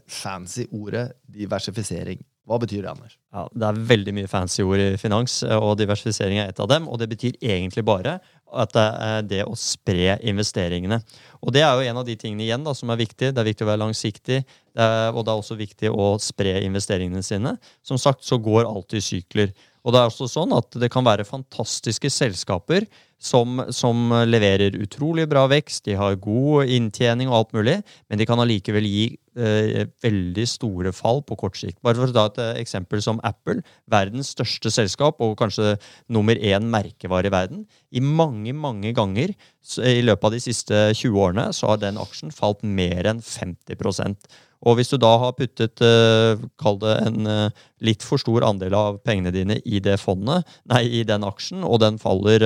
fancy 0.07 0.65
ordet 0.71 1.11
diversifisering. 1.27 2.21
Hva 2.47 2.55
betyr 2.63 2.85
det, 2.85 2.91
Anders? 2.93 3.17
Ja, 3.35 3.41
Det 3.51 3.65
er 3.67 3.79
veldig 3.89 4.13
mye 4.15 4.27
fancy 4.31 4.63
ord 4.63 4.79
i 4.79 4.95
finans, 4.95 5.41
og 5.43 5.73
diversifisering 5.81 6.39
er 6.39 6.53
et 6.53 6.61
av 6.63 6.69
dem. 6.71 6.87
Og 6.87 6.95
det 7.01 7.09
betyr 7.11 7.35
egentlig 7.43 7.83
bare 7.83 8.21
at 8.55 8.71
det 8.71 8.85
er 9.03 9.25
det 9.27 9.41
å 9.43 9.57
spre 9.59 10.15
investeringene. 10.23 11.01
Og 11.43 11.51
det 11.51 11.65
er 11.67 11.73
jo 11.75 11.89
en 11.89 11.99
av 11.99 12.05
de 12.07 12.15
tingene 12.15 12.45
igjen 12.45 12.63
da, 12.63 12.71
som 12.71 12.89
er 12.89 13.01
viktig. 13.01 13.33
Det 13.35 13.41
er 13.43 13.49
viktig 13.49 13.67
å 13.67 13.71
være 13.73 13.83
langsiktig, 13.83 14.37
og 14.79 15.19
det 15.19 15.33
er 15.33 15.41
også 15.41 15.59
viktig 15.59 15.91
å 15.91 16.13
spre 16.23 16.55
investeringene 16.63 17.25
sine. 17.25 17.57
Som 17.83 17.99
sagt 17.99 18.23
så 18.23 18.39
går 18.39 18.63
alltid 18.63 19.03
sykler. 19.03 19.51
Og 19.87 19.93
det 19.95 20.01
er 20.01 20.09
også 20.09 20.27
sånn 20.27 20.51
at 20.51 20.75
det 20.81 20.89
kan 20.91 21.05
være 21.07 21.23
fantastiske 21.27 22.11
selskaper 22.11 22.83
som, 23.17 23.63
som, 23.73 24.11
leverer 24.29 24.75
utrolig 24.77 25.25
bra 25.29 25.47
vekst, 25.49 25.85
de 25.87 25.95
har 25.97 26.19
god 26.21 26.69
inntjening 26.69 27.31
og 27.31 27.37
alt 27.39 27.55
mulig, 27.57 27.77
men 28.09 28.21
de 28.21 28.27
kan 28.29 28.39
allikevel 28.41 28.85
gi 28.85 29.05
eh, 29.37 29.87
veldig 30.05 30.45
store 30.49 30.93
fall 30.95 31.23
på 31.25 31.37
kort 31.39 31.57
sikt. 31.57 31.79
Bare 31.85 31.97
for 31.97 32.13
å 32.13 32.15
ta 32.15 32.27
et 32.29 32.41
eh, 32.43 32.61
eksempel 32.61 33.01
som 33.03 33.21
Apple, 33.27 33.63
verdens 33.89 34.33
største 34.37 34.71
selskap 34.73 35.21
og 35.25 35.37
kanskje 35.41 35.75
nummer 36.13 36.37
én 36.37 36.69
merkevare 36.73 37.31
i 37.31 37.33
verden. 37.33 37.65
I 37.89 38.03
mange, 38.05 38.53
mange 38.53 38.93
ganger 38.97 39.33
i 39.33 40.01
løpet 40.05 40.29
av 40.29 40.35
de 40.37 40.43
siste 40.43 40.83
20 40.93 41.23
årene 41.27 41.47
så 41.57 41.73
har 41.73 41.81
den 41.81 41.97
aksjen 42.01 42.33
falt 42.35 42.61
mer 42.61 43.09
enn 43.09 43.23
50% 43.25 44.29
og 44.65 44.77
hvis 44.77 44.89
du 44.89 44.97
da 45.01 45.11
har 45.21 45.35
puttet 45.37 45.81
uh, 45.85 46.39
kall 46.59 46.79
det 46.81 46.95
en 47.05 47.29
uh, 47.29 47.65
litt 47.85 48.05
for 48.05 48.21
stor 48.21 48.45
andel 48.47 48.73
av 48.77 48.97
pengene 49.05 49.33
dine 49.33 49.59
i 49.65 49.81
det 49.83 49.99
fondet, 50.01 50.47
nei, 50.71 50.81
i 50.99 51.03
den 51.05 51.25
aksjen, 51.27 51.61
og 51.65 51.81
den 51.83 51.99
faller 52.01 52.41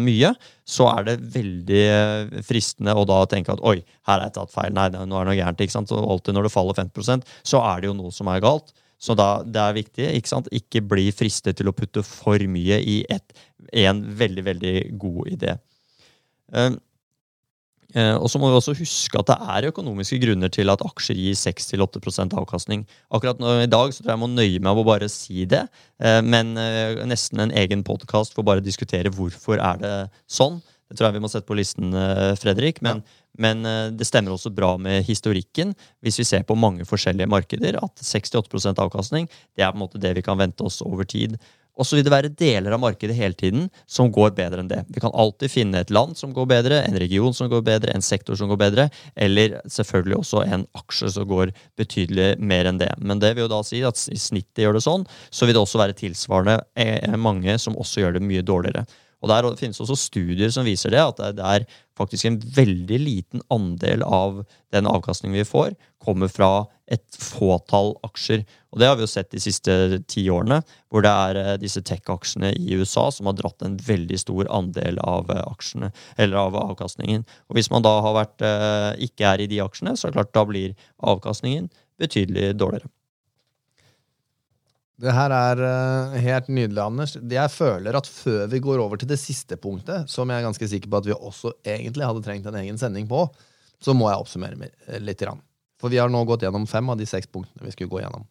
mye, 0.00 0.32
så 0.68 0.86
er 0.92 1.06
det 1.08 1.16
veldig 1.34 2.42
fristende 2.46 2.94
å 2.96 3.06
da 3.08 3.22
tenke 3.30 3.54
at 3.54 3.62
oi, 3.66 3.78
her 4.06 4.12
har 4.16 4.26
jeg 4.28 4.36
tatt 4.36 4.54
feil, 4.54 4.74
nei, 4.76 4.88
nå 4.92 5.00
er 5.02 5.26
det 5.26 5.32
noe 5.32 5.38
gærent. 5.38 5.64
ikke 5.64 5.76
sant? 5.76 5.94
Og 5.96 6.12
alltid 6.16 6.36
når 6.36 6.46
det 6.46 6.54
faller 6.54 6.78
50% 6.78 7.34
så 7.52 7.62
er 7.72 7.82
det 7.82 7.90
jo 7.90 7.96
noe 7.98 8.14
som 8.14 8.30
er 8.32 8.42
galt. 8.44 8.74
Så 9.00 9.16
da, 9.16 9.40
det 9.44 9.60
er 9.62 9.78
viktig. 9.78 10.06
Ikke 10.18 10.28
sant? 10.28 10.50
Ikke 10.52 10.82
bli 10.84 11.08
fristet 11.16 11.56
til 11.56 11.70
å 11.70 11.74
putte 11.76 12.04
for 12.04 12.42
mye 12.52 12.80
i 12.84 13.00
et, 13.08 13.36
en 13.86 14.02
veldig, 14.20 14.44
veldig 14.50 14.74
god 15.00 15.30
idé. 15.32 15.56
Eh, 16.52 16.74
og 17.94 18.28
så 18.30 18.38
må 18.38 18.50
vi 18.50 18.58
også 18.58 18.74
huske 18.78 19.18
at 19.18 19.30
det 19.30 19.36
er 19.54 19.68
økonomiske 19.70 20.20
grunner 20.22 20.50
til 20.52 20.70
at 20.70 20.82
aksjer 20.86 21.18
gir 21.18 21.38
6-8% 21.38 22.36
avkastning. 22.38 22.84
Akkurat 23.10 23.40
nå, 23.42 23.56
i 23.64 23.70
dag 23.70 23.90
så 23.90 24.02
tror 24.02 24.12
jeg 24.12 24.16
jeg 24.16 24.22
må 24.22 24.30
nøye 24.30 24.58
meg 24.60 24.68
med 24.68 24.82
å 24.82 24.86
bare 24.86 25.08
si 25.10 25.46
det, 25.50 25.64
eh, 26.02 26.20
men 26.22 26.52
eh, 26.60 27.00
nesten 27.08 27.42
en 27.42 27.54
egen 27.62 27.82
podkast 27.86 28.36
for 28.36 28.46
bare 28.46 28.62
å 28.62 28.66
diskutere 28.66 29.12
hvorfor 29.14 29.58
er 29.58 29.80
det 29.82 29.94
sånn. 30.30 30.60
Det 30.90 30.98
tror 30.98 31.08
jeg 31.08 31.18
vi 31.18 31.22
må 31.22 31.30
sette 31.30 31.46
på 31.46 31.54
listen, 31.54 31.92
Fredrik. 32.40 32.80
Men, 32.82 32.98
ja. 32.98 33.20
men 33.46 33.60
det 33.94 34.08
stemmer 34.08 34.34
også 34.34 34.50
bra 34.50 34.72
med 34.74 35.04
historikken, 35.06 35.70
hvis 36.02 36.18
vi 36.18 36.26
ser 36.26 36.42
på 36.42 36.56
mange 36.58 36.82
forskjellige 36.82 37.30
markeder, 37.30 37.78
at 37.78 38.02
68% 38.02 38.82
avkastning 38.82 39.28
det 39.30 39.62
er 39.62 39.70
på 39.70 39.78
en 39.78 39.84
måte 39.84 40.02
det 40.02 40.16
vi 40.18 40.24
kan 40.26 40.40
vente 40.40 40.66
oss 40.66 40.80
over 40.82 41.06
tid. 41.06 41.38
Og 41.80 41.88
så 41.88 41.96
vil 41.96 42.04
det 42.04 42.12
være 42.12 42.32
deler 42.36 42.74
av 42.76 42.82
markedet 42.82 43.16
hele 43.16 43.36
tiden 43.38 43.68
som 43.88 44.10
går 44.12 44.34
bedre 44.36 44.60
enn 44.60 44.68
det. 44.68 44.82
Vi 44.92 45.00
kan 45.00 45.14
alltid 45.16 45.52
finne 45.52 45.80
et 45.80 45.92
land 45.94 46.18
som 46.18 46.34
går 46.36 46.48
bedre, 46.50 46.82
en 46.84 46.98
region 47.00 47.32
som 47.36 47.48
går 47.48 47.64
bedre, 47.64 47.94
en 47.96 48.04
sektor 48.04 48.36
som 48.36 48.50
går 48.52 48.60
bedre, 48.60 48.88
eller 49.16 49.56
selvfølgelig 49.64 50.18
også 50.20 50.44
en 50.44 50.66
aksje 50.76 51.12
som 51.16 51.28
går 51.30 51.54
betydelig 51.80 52.34
mer 52.36 52.68
enn 52.68 52.80
det. 52.82 52.92
Men 53.00 53.22
det 53.22 53.32
vil 53.34 53.46
jo 53.46 53.52
da 53.54 53.62
si 53.64 53.80
at 53.86 54.00
i 54.12 54.20
snittet 54.20 54.66
gjør 54.66 54.76
det 54.76 54.84
sånn, 54.84 55.08
så 55.32 55.48
vil 55.48 55.56
det 55.56 55.64
også 55.64 55.80
være 55.80 55.96
tilsvarende 55.96 56.60
eh, 56.76 57.16
mange 57.16 57.56
som 57.62 57.78
også 57.80 58.04
gjør 58.04 58.18
det 58.18 58.26
mye 58.28 58.44
dårligere. 58.44 58.84
Og 59.20 59.28
Der 59.28 59.46
finnes 59.56 59.80
også 59.80 59.96
studier 59.98 60.50
som 60.52 60.64
viser 60.64 60.90
det, 60.94 61.00
at 61.00 61.36
det 61.36 61.44
er 61.44 61.66
faktisk 61.98 62.24
en 62.24 62.38
veldig 62.40 62.98
liten 63.02 63.42
andel 63.52 64.02
av 64.06 64.44
den 64.72 64.88
avkastningen 64.88 65.36
vi 65.36 65.44
får, 65.44 65.74
kommer 66.00 66.30
fra 66.32 66.66
et 66.90 67.04
fåtall 67.20 67.92
aksjer. 68.06 68.46
Og 68.72 68.80
Det 68.80 68.88
har 68.88 68.96
vi 68.96 69.04
jo 69.04 69.10
sett 69.10 69.30
de 69.30 69.42
siste 69.42 70.00
ti 70.08 70.24
årene, 70.32 70.62
hvor 70.88 71.04
det 71.04 71.12
er 71.12 71.40
eh, 71.40 71.58
disse 71.60 71.82
tech-aksjene 71.84 72.54
i 72.56 72.78
USA 72.80 73.10
som 73.12 73.28
har 73.28 73.36
dratt 73.38 73.62
en 73.66 73.76
veldig 73.76 74.18
stor 74.18 74.48
andel 74.50 74.98
av 75.04 75.30
eh, 75.30 75.42
aksjene, 75.44 75.92
eller 76.16 76.40
av 76.40 76.56
avkastningen. 76.56 77.26
Og 77.50 77.58
Hvis 77.58 77.70
man 77.70 77.84
da 77.84 77.98
vært, 78.00 78.40
eh, 78.40 79.04
ikke 79.06 79.34
er 79.34 79.44
i 79.44 79.50
de 79.50 79.60
aksjene, 79.62 79.96
så 79.96 80.08
er 80.08 80.14
det 80.14 80.20
klart 80.22 80.34
da 80.38 80.46
blir 80.48 80.74
avkastningen 81.04 81.68
betydelig 82.00 82.54
dårligere. 82.56 82.88
Det 85.00 85.12
her 85.16 85.32
er 85.32 85.60
uh, 85.64 86.16
helt 86.20 86.48
nydelig, 86.52 86.80
Anders. 86.82 87.14
Jeg 87.16 87.52
føler 87.54 87.96
at 87.96 88.08
før 88.08 88.50
vi 88.52 88.60
går 88.60 88.82
over 88.82 89.00
til 89.00 89.08
det 89.08 89.16
siste 89.20 89.56
punktet, 89.56 90.10
som 90.12 90.28
jeg 90.28 90.42
er 90.42 90.44
ganske 90.44 90.68
sikker 90.68 90.90
på 90.92 91.00
at 91.00 91.08
vi 91.08 91.16
også 91.16 91.54
egentlig 91.64 92.04
hadde 92.04 92.24
trengt 92.26 92.48
en 92.50 92.58
egen 92.60 92.80
sending 92.80 93.08
på, 93.08 93.22
så 93.80 93.94
må 93.96 94.10
jeg 94.10 94.20
oppsummere 94.20 94.68
eh, 94.68 95.00
litt. 95.00 95.24
For 95.80 95.88
vi 95.88 96.02
har 96.02 96.12
nå 96.12 96.20
gått 96.28 96.44
gjennom 96.44 96.68
fem 96.68 96.92
av 96.92 97.00
de 97.00 97.08
seks 97.08 97.30
punktene 97.32 97.64
vi 97.64 97.72
skulle 97.72 97.92
gå 97.94 98.02
gjennom. 98.02 98.28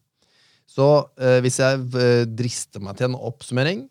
Så 0.70 0.86
uh, 1.10 1.40
hvis 1.42 1.58
jeg 1.58 2.30
drister 2.38 2.84
meg 2.86 3.00
til 3.00 3.10
en 3.10 3.18
oppsummering, 3.18 3.88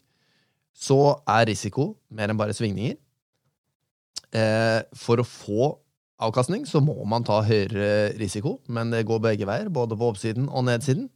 så 0.72 1.20
er 1.28 1.50
risiko 1.52 1.92
mer 2.16 2.32
enn 2.32 2.40
bare 2.40 2.56
svingninger. 2.56 2.96
for 4.96 5.20
å 5.20 5.26
få 5.26 5.72
avkastning 6.22 6.66
så 6.70 6.80
må 6.80 6.94
man 7.10 7.26
ta 7.26 7.42
høyere 7.44 8.14
risiko, 8.20 8.60
men 8.70 8.94
det 8.94 9.08
går 9.10 9.20
begge 9.20 9.48
veier, 9.50 9.68
både 9.68 9.98
på 9.98 10.14
oppsiden 10.14 10.48
og 10.48 10.64
nedsiden. 10.70 11.10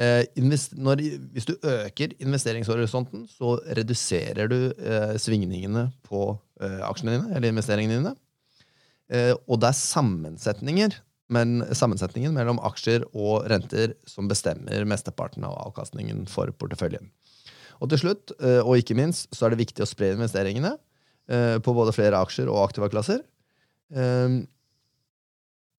Eh, 0.00 0.24
når, 0.72 1.02
hvis 1.34 1.48
du 1.48 1.54
øker 1.58 2.14
investeringshorisonten, 2.22 3.26
så 3.28 3.58
reduserer 3.76 4.48
du 4.48 4.58
eh, 4.72 5.14
svingningene 5.20 5.90
på 6.06 6.30
eh, 6.62 6.80
aksjene 6.86 7.18
dine, 7.18 7.32
eller 7.36 7.52
investeringene 7.52 7.98
dine. 8.00 8.14
Eh, 9.12 9.34
og 9.46 9.60
det 9.60 9.72
er 9.72 9.82
sammensetninger 9.82 11.00
men 11.32 11.62
sammensetningen 11.76 12.34
mellom 12.36 12.60
aksjer 12.66 13.06
og 13.12 13.46
renter 13.50 13.94
som 14.08 14.28
bestemmer 14.30 14.84
mesteparten 14.88 15.44
av 15.48 15.56
avkastningen 15.68 16.26
for 16.30 16.52
porteføljen. 16.60 17.08
Og 17.82 17.90
til 17.90 18.02
slutt, 18.04 18.34
eh, 18.38 18.60
og 18.60 18.78
ikke 18.78 18.96
minst, 18.98 19.30
så 19.34 19.46
er 19.46 19.54
det 19.54 19.62
viktig 19.64 19.82
å 19.84 19.88
spre 19.88 20.12
investeringene 20.14 20.74
eh, 20.76 21.58
på 21.64 21.74
både 21.74 21.94
flere 21.96 22.20
aksjer 22.22 22.50
og 22.52 22.62
aktiva 22.66 22.90
klasser. 22.92 23.24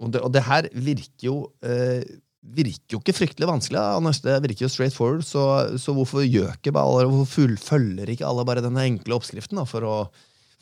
Og 0.04 0.10
det, 0.12 0.20
og 0.22 0.34
det 0.36 0.44
her 0.46 0.68
virker 0.74 1.26
jo 1.26 1.36
virker 2.44 2.98
jo 2.98 3.00
ikke 3.02 3.16
fryktelig 3.16 3.50
vanskelig. 3.50 3.80
Anders. 3.80 4.22
Det 4.24 4.36
virker 4.44 4.68
jo 4.68 4.72
straight 4.72 4.96
forward, 4.96 5.24
så, 5.28 5.44
så 5.80 5.96
hvorfor 5.96 6.26
gjør 6.26 6.58
ikke 6.58 6.76
bare 6.76 6.92
alle, 6.92 7.10
hvorfor 7.12 7.58
følger 7.64 8.12
ikke 8.14 8.28
alle 8.28 8.46
bare 8.48 8.64
denne 8.66 8.88
enkle 8.90 9.18
oppskriften 9.18 9.62
da, 9.62 9.68
for 9.70 9.88
å 9.88 9.98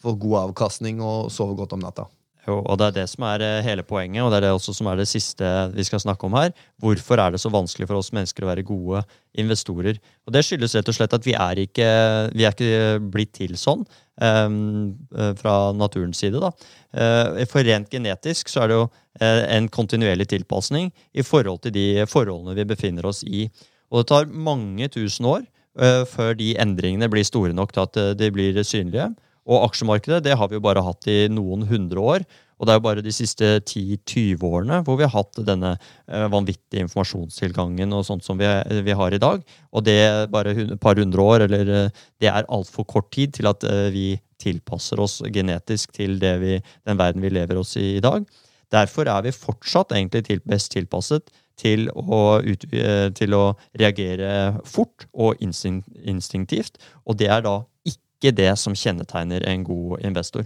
få 0.02 0.16
god 0.22 0.38
avkastning 0.48 1.02
og 1.06 1.32
sove 1.34 1.58
godt 1.60 1.76
om 1.78 1.84
natta? 1.84 2.08
Jo, 2.48 2.58
og 2.66 2.78
Det 2.80 2.86
er 2.88 2.94
det 2.96 3.10
som 3.12 3.26
er 3.30 3.44
eh, 3.46 3.64
hele 3.66 3.84
poenget, 3.86 4.24
og 4.24 4.32
det 4.32 4.40
er 4.40 4.48
det 4.48 4.56
også 4.56 4.74
som 4.74 4.88
er 4.90 4.98
det 4.98 5.08
siste 5.10 5.46
vi 5.76 5.84
skal 5.86 6.02
snakke 6.02 6.26
om 6.26 6.34
her. 6.34 6.50
Hvorfor 6.82 7.22
er 7.22 7.32
det 7.32 7.42
så 7.44 7.52
vanskelig 7.54 7.86
for 7.88 8.00
oss 8.00 8.10
mennesker 8.16 8.46
å 8.46 8.50
være 8.50 8.66
gode 8.66 9.04
investorer? 9.38 10.00
Og 10.26 10.34
Det 10.34 10.42
skyldes 10.48 10.74
rett 10.76 10.90
og 10.90 10.98
slett 10.98 11.14
at 11.14 11.28
vi 11.28 11.36
er 11.38 11.62
ikke, 11.62 11.92
vi 12.34 12.48
er 12.48 12.56
ikke 12.56 12.98
blitt 13.14 13.36
til 13.38 13.54
sånn 13.62 13.86
um, 14.18 14.98
fra 15.38 15.56
naturens 15.78 16.18
side. 16.18 16.42
da. 16.42 16.50
Uh, 16.98 17.46
for 17.46 17.62
rent 17.62 17.94
genetisk 17.94 18.50
så 18.50 18.64
er 18.64 18.72
det 18.72 18.80
jo 18.80 18.90
en 19.22 19.68
kontinuerlig 19.70 20.32
tilpasning 20.32 20.90
i 21.14 21.22
forhold 21.22 21.62
til 21.62 21.76
de 21.76 22.06
forholdene 22.10 22.56
vi 22.58 22.66
befinner 22.66 23.06
oss 23.06 23.22
i. 23.22 23.52
Og 23.92 24.02
det 24.02 24.10
tar 24.10 24.32
mange 24.34 24.88
tusen 24.90 25.30
år 25.30 25.44
uh, 25.78 26.08
før 26.10 26.34
de 26.40 26.56
endringene 26.58 27.12
blir 27.12 27.28
store 27.28 27.54
nok 27.54 27.76
til 27.76 27.86
at 27.86 28.18
de 28.18 28.34
blir 28.34 28.64
synlige. 28.66 29.12
Og 29.50 29.66
aksjemarkedet 29.66 30.22
det 30.26 30.38
har 30.38 30.50
vi 30.50 30.60
jo 30.60 30.64
bare 30.64 30.84
hatt 30.86 31.08
i 31.10 31.26
noen 31.32 31.66
hundre 31.70 32.02
år. 32.14 32.26
Og 32.62 32.68
det 32.68 32.74
er 32.74 32.78
jo 32.78 32.86
bare 32.86 33.02
de 33.02 33.14
siste 33.14 33.48
10-20 33.58 34.44
årene 34.46 34.82
hvor 34.86 35.00
vi 35.00 35.08
har 35.08 35.16
hatt 35.16 35.40
denne 35.48 35.72
eh, 35.74 36.28
vanvittige 36.30 36.84
informasjonstilgangen 36.86 37.96
og 37.98 38.06
sånt 38.06 38.26
som 38.26 38.38
vi, 38.38 38.46
vi, 38.86 38.94
har 38.98 39.16
i 39.18 39.22
dag. 39.22 39.42
Og 39.74 39.86
det 39.88 39.98
er 40.04 40.30
bare 40.30 40.54
et 40.54 40.76
par 40.82 41.00
hundre 41.02 41.26
år, 41.26 41.48
eller 41.48 41.74
eh, 41.74 42.04
det 42.22 42.30
er 42.30 42.46
altfor 42.54 42.86
kort 42.86 43.10
tid 43.18 43.34
til 43.40 43.50
at 43.50 43.66
eh, 43.66 43.90
vi 43.96 44.06
tilpasser 44.42 45.02
oss 45.02 45.20
genetisk 45.34 45.98
til 45.98 46.22
vi, 46.22 46.60
den 46.86 47.02
verden 47.02 47.26
vi 47.26 47.34
lever 47.34 47.58
oss 47.62 47.74
i 47.82 47.96
i 47.96 48.04
dag. 48.04 48.30
Derfor 48.72 49.10
er 49.10 49.26
vi 49.26 49.34
fortsatt 49.34 49.98
egentlig 49.98 50.28
til, 50.30 50.46
best 50.46 50.72
tilpasset 50.74 51.34
til 51.60 51.90
å, 51.94 52.40
ut, 52.46 52.64
til 53.18 53.36
å, 53.38 53.44
reagere 53.78 54.62
fort 54.66 55.06
og 55.14 55.42
instinktivt. 55.42 56.80
Og 57.06 57.18
det 57.20 57.30
er 57.30 57.44
da 57.46 57.60
ikke 57.86 58.11
det 58.30 58.54
som 58.62 58.78
kjennetegner 58.78 59.42
en 59.50 59.64
god 59.66 60.06
investor. 60.06 60.46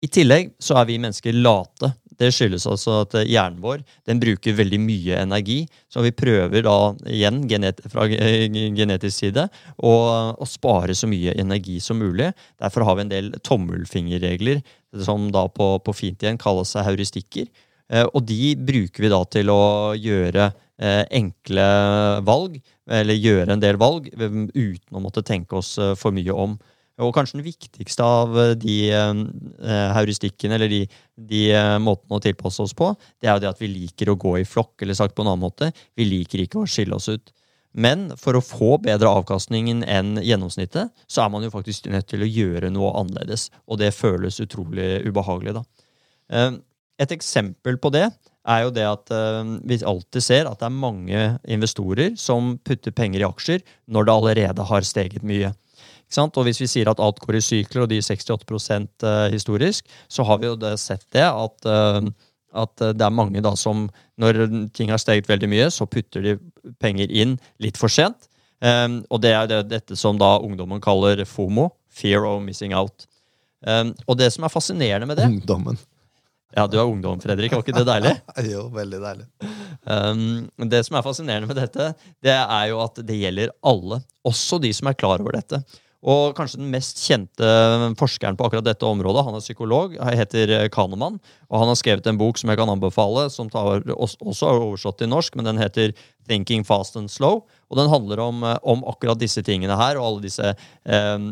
I 0.00 0.08
tillegg 0.14 0.52
så 0.62 0.78
er 0.78 0.86
vi 0.86 1.00
mennesker 1.02 1.34
late. 1.34 1.90
Det 2.18 2.30
skyldes 2.34 2.66
altså 2.70 3.00
at 3.04 3.14
hjernen 3.26 3.60
vår 3.62 3.82
den 4.06 4.20
bruker 4.22 4.56
veldig 4.58 4.78
mye 4.82 5.18
energi. 5.22 5.58
Så 5.90 6.02
vi 6.02 6.14
prøver 6.14 6.64
da 6.66 6.76
igjen 7.10 7.44
genet 7.50 7.82
fra 7.90 8.06
genetisk 8.08 9.14
side 9.14 9.48
å, 9.76 9.92
å, 10.34 10.48
spare 10.48 10.94
så 10.98 11.10
mye 11.10 11.34
energi 11.38 11.78
som 11.82 11.98
mulig. 11.98 12.30
Derfor 12.62 12.86
har 12.86 12.98
vi 12.98 13.06
en 13.06 13.12
del 13.12 13.32
tommelfingerregler 13.46 14.62
som 15.04 15.28
da 15.34 15.46
på, 15.50 15.76
på 15.82 15.94
fint 15.94 16.22
igjen 16.22 16.40
kalles 16.40 16.74
heuristikker. 16.78 17.50
Eh, 17.90 18.06
og 18.06 18.22
de 18.28 18.54
bruker 18.54 19.04
vi 19.04 19.12
da 19.12 19.20
til 19.30 19.50
å 19.54 19.62
gjøre 19.98 20.50
enkle 20.78 21.68
valg, 22.26 22.58
eller 22.88 23.18
gjøre 23.18 23.54
en 23.54 23.62
del 23.62 23.78
valg, 23.80 24.08
eh, 24.14 24.36
uten 24.54 24.98
å 24.98 25.02
måtte 25.02 25.24
tenke 25.26 25.58
oss 25.58 25.76
for 25.98 26.14
mye 26.14 26.34
om. 26.34 26.58
Og 26.98 27.12
kanskje 27.14 27.38
den 27.38 27.46
viktigste 27.46 28.02
av 28.02 28.32
de 28.58 28.76
heuristikkene, 29.94 30.56
eller 30.56 30.70
de, 30.72 30.80
de 31.30 31.42
måtene 31.78 32.18
å 32.18 32.22
tilpasse 32.24 32.64
oss 32.64 32.74
på, 32.74 32.88
det 33.22 33.28
er 33.28 33.36
jo 33.36 33.42
det 33.44 33.52
at 33.52 33.60
vi 33.62 33.68
liker 33.70 34.10
å 34.10 34.16
gå 34.18 34.32
i 34.40 34.46
flokk, 34.48 34.82
eller 34.82 34.98
sagt 34.98 35.14
på 35.14 35.22
en 35.22 35.30
annen 35.30 35.44
måte, 35.44 35.70
vi 35.94 36.08
liker 36.08 36.42
ikke 36.42 36.64
å 36.64 36.66
skille 36.66 36.98
oss 36.98 37.06
ut. 37.06 37.30
Men 37.78 38.08
for 38.18 38.34
å 38.34 38.42
få 38.42 38.78
bedre 38.82 39.10
avkastning 39.14 39.68
enn 39.70 40.16
gjennomsnittet, 40.24 40.90
så 41.06 41.22
er 41.22 41.30
man 41.30 41.44
jo 41.46 41.52
faktisk 41.52 41.86
nødt 41.92 42.08
til 42.10 42.24
å 42.24 42.30
gjøre 42.30 42.72
noe 42.74 42.90
annerledes. 42.98 43.48
Og 43.70 43.78
det 43.78 43.92
føles 43.94 44.40
utrolig 44.42 44.96
ubehagelig, 45.06 45.54
da. 45.60 46.48
Et 46.98 47.14
eksempel 47.14 47.78
på 47.78 47.92
det 47.94 48.08
er 48.48 48.64
jo 48.64 48.74
det 48.74 48.84
at 48.88 49.12
uh, 49.14 49.54
vi 49.68 49.80
alltid 49.84 50.24
ser 50.24 50.48
at 50.48 50.60
det 50.60 50.68
er 50.68 50.74
mange 50.74 51.24
investorer 51.48 52.14
som 52.20 52.56
putter 52.64 52.94
penger 52.94 53.22
i 53.22 53.28
aksjer 53.28 53.64
når 53.86 54.08
det 54.08 54.14
allerede 54.14 54.68
har 54.70 54.86
steget 54.86 55.26
mye. 55.26 55.52
Og 56.18 56.40
hvis 56.46 56.62
vi 56.62 56.70
sier 56.70 56.88
at 56.88 57.00
alt 57.04 57.20
går 57.20 57.36
i 57.36 57.44
sykler, 57.44 57.84
og 57.84 57.90
de 57.90 58.00
68 58.00 59.04
uh, 59.04 59.28
historisk, 59.32 59.84
så 60.08 60.24
har 60.24 60.40
vi 60.40 60.48
jo 60.48 60.56
det 60.56 60.78
sett 60.80 61.04
det 61.12 61.26
at, 61.26 61.68
uh, 61.68 62.00
at 62.56 62.86
det 62.96 63.04
er 63.04 63.12
mange 63.12 63.44
da 63.44 63.52
som 63.60 63.88
når 64.18 64.40
ting 64.74 64.90
har 64.90 65.02
steget 65.02 65.28
veldig 65.28 65.50
mye, 65.52 65.68
så 65.70 65.86
putter 65.86 66.24
de 66.24 66.38
penger 66.80 67.12
inn 67.12 67.36
litt 67.60 67.76
for 67.76 67.92
sent. 67.92 68.30
Um, 68.58 69.04
og 69.06 69.20
det 69.22 69.34
er 69.36 69.46
det, 69.46 69.60
dette 69.70 69.96
som 69.98 70.18
da 70.18 70.38
ungdommen 70.42 70.80
kaller 70.82 71.22
FOMO, 71.28 71.68
fear 71.92 72.24
of 72.26 72.40
missing 72.42 72.74
out. 72.74 73.06
Um, 73.62 73.92
og 74.06 74.18
det 74.18 74.32
som 74.34 74.46
er 74.46 74.52
fascinerende 74.52 75.06
med 75.06 75.18
det 75.18 75.28
Ungdommen. 75.28 75.78
Ja, 76.56 76.64
du 76.66 76.78
er 76.78 76.86
ungdom, 76.88 77.20
Fredrik. 77.20 77.52
Var 77.52 77.64
ikke 77.64 77.76
det 77.76 77.88
deilig? 77.88 78.14
jo, 78.52 78.68
veldig 78.72 79.00
deilig. 79.02 79.26
Um, 79.84 80.22
det 80.70 80.80
som 80.86 80.96
er 80.96 81.04
fascinerende 81.04 81.50
med 81.50 81.60
dette, 81.60 81.90
det 82.24 82.38
er 82.38 82.70
jo 82.70 82.80
at 82.84 83.02
det 83.04 83.18
gjelder 83.20 83.52
alle. 83.68 84.00
Også 84.28 84.60
de 84.62 84.72
som 84.76 84.88
er 84.88 84.96
klar 84.98 85.20
over 85.20 85.36
dette. 85.36 85.60
Og 86.08 86.30
kanskje 86.38 86.60
den 86.60 86.70
mest 86.70 87.00
kjente 87.02 87.46
forskeren 87.98 88.36
på 88.38 88.46
akkurat 88.46 88.66
dette 88.68 88.86
området, 88.86 89.24
han 89.26 89.34
er 89.34 89.42
psykolog, 89.42 89.96
heter 90.14 90.52
Kahneman. 90.70 91.18
Og 91.50 91.58
han 91.58 91.72
har 91.72 91.78
skrevet 91.80 92.06
en 92.06 92.20
bok 92.20 92.38
som 92.38 92.52
jeg 92.52 92.60
kan 92.60 92.70
anbefale, 92.70 93.26
som 93.34 93.50
tar, 93.50 93.82
også 93.96 94.46
er 94.46 94.62
oversatt 94.62 95.00
til 95.02 95.10
norsk, 95.10 95.34
men 95.36 95.50
den 95.50 95.58
heter 95.60 95.92
Thinking 96.28 96.66
Fast 96.68 96.98
and 97.00 97.10
Slow. 97.12 97.46
Og 97.68 97.76
den 97.76 97.90
handler 97.92 98.20
om, 98.24 98.44
om 98.62 98.84
akkurat 98.88 99.20
disse 99.20 99.42
tingene 99.44 99.76
her, 99.76 99.98
og 100.00 100.06
alle 100.06 100.24
disse 100.24 100.54
eh, 100.54 101.24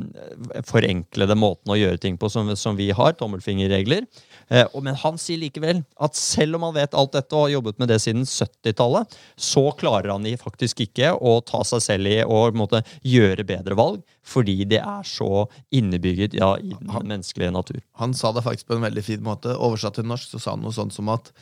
forenklede 0.69 1.37
måtene 1.39 1.73
å 1.73 1.79
gjøre 1.81 2.01
ting 2.03 2.19
på 2.21 2.29
som, 2.33 2.51
som 2.61 2.77
vi 2.77 2.91
har. 2.93 3.15
Tommelfingerregler. 3.17 4.05
Eh, 4.53 4.77
men 4.85 4.99
han 5.01 5.17
sier 5.21 5.41
likevel 5.41 5.81
at 6.03 6.19
selv 6.19 6.59
om 6.59 6.67
han 6.69 6.77
vet 6.77 6.95
alt 6.95 7.17
dette 7.17 7.35
og 7.35 7.47
har 7.47 7.55
jobbet 7.57 7.81
med 7.81 7.91
det 7.91 7.99
siden 8.05 8.27
70-tallet, 8.29 9.17
så 9.37 9.65
klarer 9.81 10.13
han 10.13 10.29
faktisk 10.41 10.85
ikke 10.85 11.15
å 11.17 11.39
ta 11.47 11.63
seg 11.67 11.83
selv 11.85 12.13
i 12.13 12.21
å 12.23 12.45
måte, 12.57 12.83
gjøre 13.07 13.47
bedre 13.49 13.77
valg, 13.79 14.05
fordi 14.27 14.61
det 14.69 14.83
er 14.83 15.09
så 15.09 15.47
innebygget 15.75 16.37
ja, 16.37 16.53
i 16.61 16.75
den 16.75 16.93
han, 16.93 17.09
menneskelige 17.09 17.55
natur. 17.55 17.81
Han 18.03 18.15
sa 18.17 18.35
det 18.37 18.45
faktisk 18.47 18.69
på 18.69 18.77
en 18.77 18.87
veldig 18.87 19.05
fin 19.07 19.25
måte. 19.25 19.57
Oversatt 19.57 19.99
til 19.99 20.09
norsk 20.09 20.37
så 20.37 20.43
sa 20.43 20.57
han 20.57 20.65
noe 20.67 20.75
sånt 20.77 20.95
som 20.95 21.11
at 21.15 21.33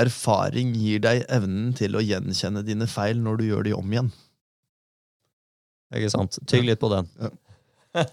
erfaring 0.00 0.74
gir 0.78 1.02
deg 1.04 1.24
evnen 1.32 1.72
til 1.78 1.96
å 1.96 2.02
gjenkjenne 2.04 2.64
dine 2.66 2.88
feil 2.90 3.20
når 3.22 3.40
du 3.40 3.46
gjør 3.48 3.68
de 3.68 3.74
om 3.76 3.94
igjen. 3.94 4.10
Ikke 5.94 6.10
sant. 6.10 6.38
Tygg 6.50 6.66
litt 6.66 6.82
på 6.82 6.90
den. 6.92 7.08
Ja. 7.20 7.32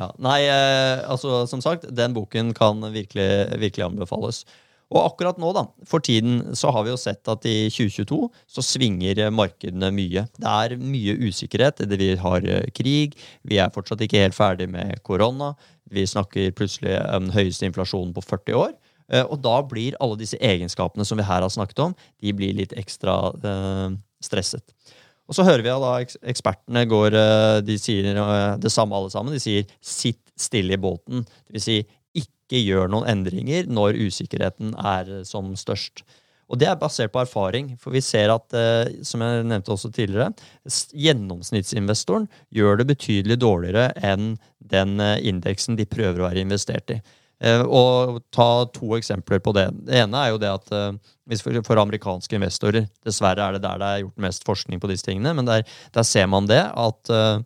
ja. 0.00 0.10
Nei, 0.20 0.38
eh, 0.50 1.00
altså 1.08 1.44
som 1.48 1.62
sagt, 1.64 1.88
den 1.96 2.14
boken 2.16 2.52
kan 2.56 2.84
virkelig, 2.92 3.28
virkelig 3.62 3.86
anbefales. 3.86 4.44
Og 4.92 5.00
akkurat 5.02 5.38
nå, 5.42 5.48
da, 5.56 5.64
for 5.88 6.04
tiden, 6.04 6.54
så 6.54 6.70
har 6.70 6.84
vi 6.86 6.92
jo 6.92 6.98
sett 7.00 7.26
at 7.30 7.46
i 7.48 7.66
2022 7.74 8.20
så 8.54 8.62
svinger 8.62 9.24
markedene 9.34 9.90
mye. 9.94 10.26
Det 10.38 10.52
er 10.52 10.76
mye 10.78 11.16
usikkerhet. 11.26 11.82
Vi 11.90 12.12
har 12.20 12.46
eh, 12.46 12.68
krig, 12.76 13.16
vi 13.42 13.58
er 13.62 13.72
fortsatt 13.74 14.04
ikke 14.06 14.22
helt 14.22 14.38
ferdig 14.38 14.68
med 14.70 15.00
korona. 15.06 15.54
Vi 15.90 16.06
snakker 16.06 16.54
plutselig 16.58 17.00
om 17.14 17.32
høyeste 17.34 17.66
inflasjonen 17.66 18.14
på 18.14 18.22
40 18.22 18.60
år. 18.60 18.76
Eh, 19.12 19.24
og 19.24 19.40
da 19.44 19.60
blir 19.66 19.96
alle 20.02 20.18
disse 20.20 20.38
egenskapene 20.42 21.06
som 21.06 21.18
vi 21.20 21.26
her 21.26 21.44
har 21.44 21.52
snakket 21.52 21.84
om, 21.84 21.94
de 22.22 22.34
blir 22.36 22.56
litt 22.56 22.74
ekstra 22.78 23.16
eh, 23.36 23.98
stresset. 24.24 24.74
Og 25.26 25.34
så 25.34 25.46
hører 25.46 25.64
vi 25.66 25.72
at 25.74 26.18
ekspertene 26.30 26.84
går 26.86 27.16
eh, 27.18 27.60
De 27.66 27.78
sier 27.82 28.12
det 28.62 28.70
samme 28.70 28.94
alle 28.94 29.10
sammen. 29.10 29.34
De 29.34 29.42
sier 29.42 29.66
'sitt 29.82 30.22
stille 30.38 30.76
i 30.76 30.80
båten'. 30.80 31.26
Det 31.46 31.58
vil 31.58 31.64
si 31.64 31.80
ikke 32.16 32.62
gjør 32.62 32.92
noen 32.92 33.08
endringer 33.10 33.66
når 33.66 33.98
usikkerheten 34.06 34.76
er 34.78 35.24
som 35.26 35.50
størst. 35.58 36.04
Og 36.46 36.60
det 36.60 36.68
er 36.70 36.78
basert 36.78 37.10
på 37.10 37.18
erfaring, 37.18 37.72
for 37.74 37.90
vi 37.90 37.98
ser 37.98 38.30
at, 38.30 38.54
som 39.02 39.20
jeg 39.24 39.46
nevnte 39.50 39.72
også 39.74 39.90
tidligere, 39.90 40.30
gjennomsnittsinvestoren 40.94 42.28
gjør 42.54 42.78
det 42.78 42.86
betydelig 42.86 43.40
dårligere 43.42 43.88
enn 43.98 44.36
den 44.62 44.94
indeksen 45.02 45.74
de 45.74 45.88
prøver 45.90 46.22
å 46.22 46.28
være 46.28 46.46
investert 46.46 46.94
i. 46.94 47.00
Eh, 47.44 47.60
og 47.60 48.22
ta 48.32 48.64
to 48.72 48.94
eksempler 48.96 49.42
på 49.44 49.52
det. 49.56 49.66
Det 49.84 49.98
ene 50.00 50.22
er 50.22 50.32
jo 50.32 50.40
det 50.40 50.48
at 50.48 50.70
eh, 50.72 51.60
for 51.66 51.80
amerikanske 51.82 52.38
investorer 52.38 52.86
Dessverre 53.04 53.44
er 53.44 53.56
det 53.56 53.64
der 53.66 53.80
det 53.82 53.88
er 53.90 54.02
gjort 54.06 54.24
mest 54.24 54.46
forskning 54.46 54.80
på 54.80 54.88
disse 54.88 55.04
tingene, 55.04 55.34
men 55.36 55.48
der, 55.48 55.66
der 55.92 56.06
ser 56.06 56.30
man 56.32 56.46
det 56.48 56.62
at 56.62 57.10
uh, 57.10 57.42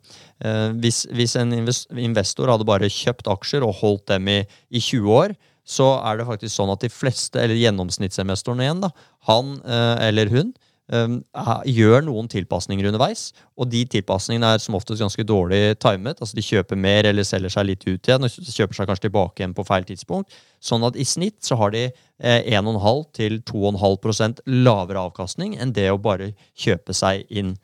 hvis, 0.77 1.07
hvis, 1.09 1.35
en 1.35 1.51
investor 1.97 2.51
hadde 2.53 2.67
bare 2.69 2.91
kjøpt 2.93 3.27
aksjer 3.33 3.65
og 3.65 3.73
holdt 3.81 4.05
dem 4.13 4.29
i, 4.29 4.37
i 4.69 4.79
20 4.79 5.11
år, 5.17 5.33
så 5.65 5.95
er 6.05 6.19
det 6.19 6.27
faktisk 6.29 6.55
sånn 6.55 6.71
at 6.73 6.85
de 6.85 6.91
fleste, 6.93 7.41
eller 7.41 7.57
gjennomsnittsinvestoren 7.57 8.61
igjen, 8.61 8.85
da, 8.85 8.91
han 9.29 9.57
eller 9.65 10.29
hun, 10.29 10.53
gjør 10.91 12.03
noen 12.03 12.27
tilpasninger 12.31 12.87
underveis. 12.89 13.29
Og 13.55 13.69
de 13.71 13.83
tilpasningene 13.87 14.53
er 14.55 14.63
som 14.63 14.75
oftest 14.75 15.01
ganske 15.01 15.23
dårlig 15.23 15.77
timet. 15.79 16.19
altså 16.19 16.35
De 16.35 16.45
kjøper 16.45 16.79
mer 16.79 17.07
eller 17.07 17.27
selger 17.27 17.53
seg 17.53 17.69
litt 17.69 17.85
ut 17.87 18.07
igjen 18.07 18.27
og 18.27 18.31
kjøper 18.31 18.75
seg 18.75 18.89
kanskje 18.89 19.07
tilbake 19.07 19.41
igjen 19.41 19.55
på 19.55 19.65
feil 19.67 19.87
tidspunkt. 19.87 20.35
Sånn 20.59 20.83
at 20.87 20.99
i 20.99 21.05
snitt 21.07 21.39
så 21.45 21.57
har 21.61 21.71
de 21.73 21.87
eh, 21.87 22.41
1,5 22.51 23.05
til 23.17 23.39
2,5% 23.47 24.43
lavere 24.61 25.05
avkastning 25.07 25.57
enn 25.57 25.73
det 25.73 25.89
å 25.91 26.01
bare 26.01 26.33
kjøpe 26.59 26.93
seg 26.93 27.25
inn. 27.29 27.55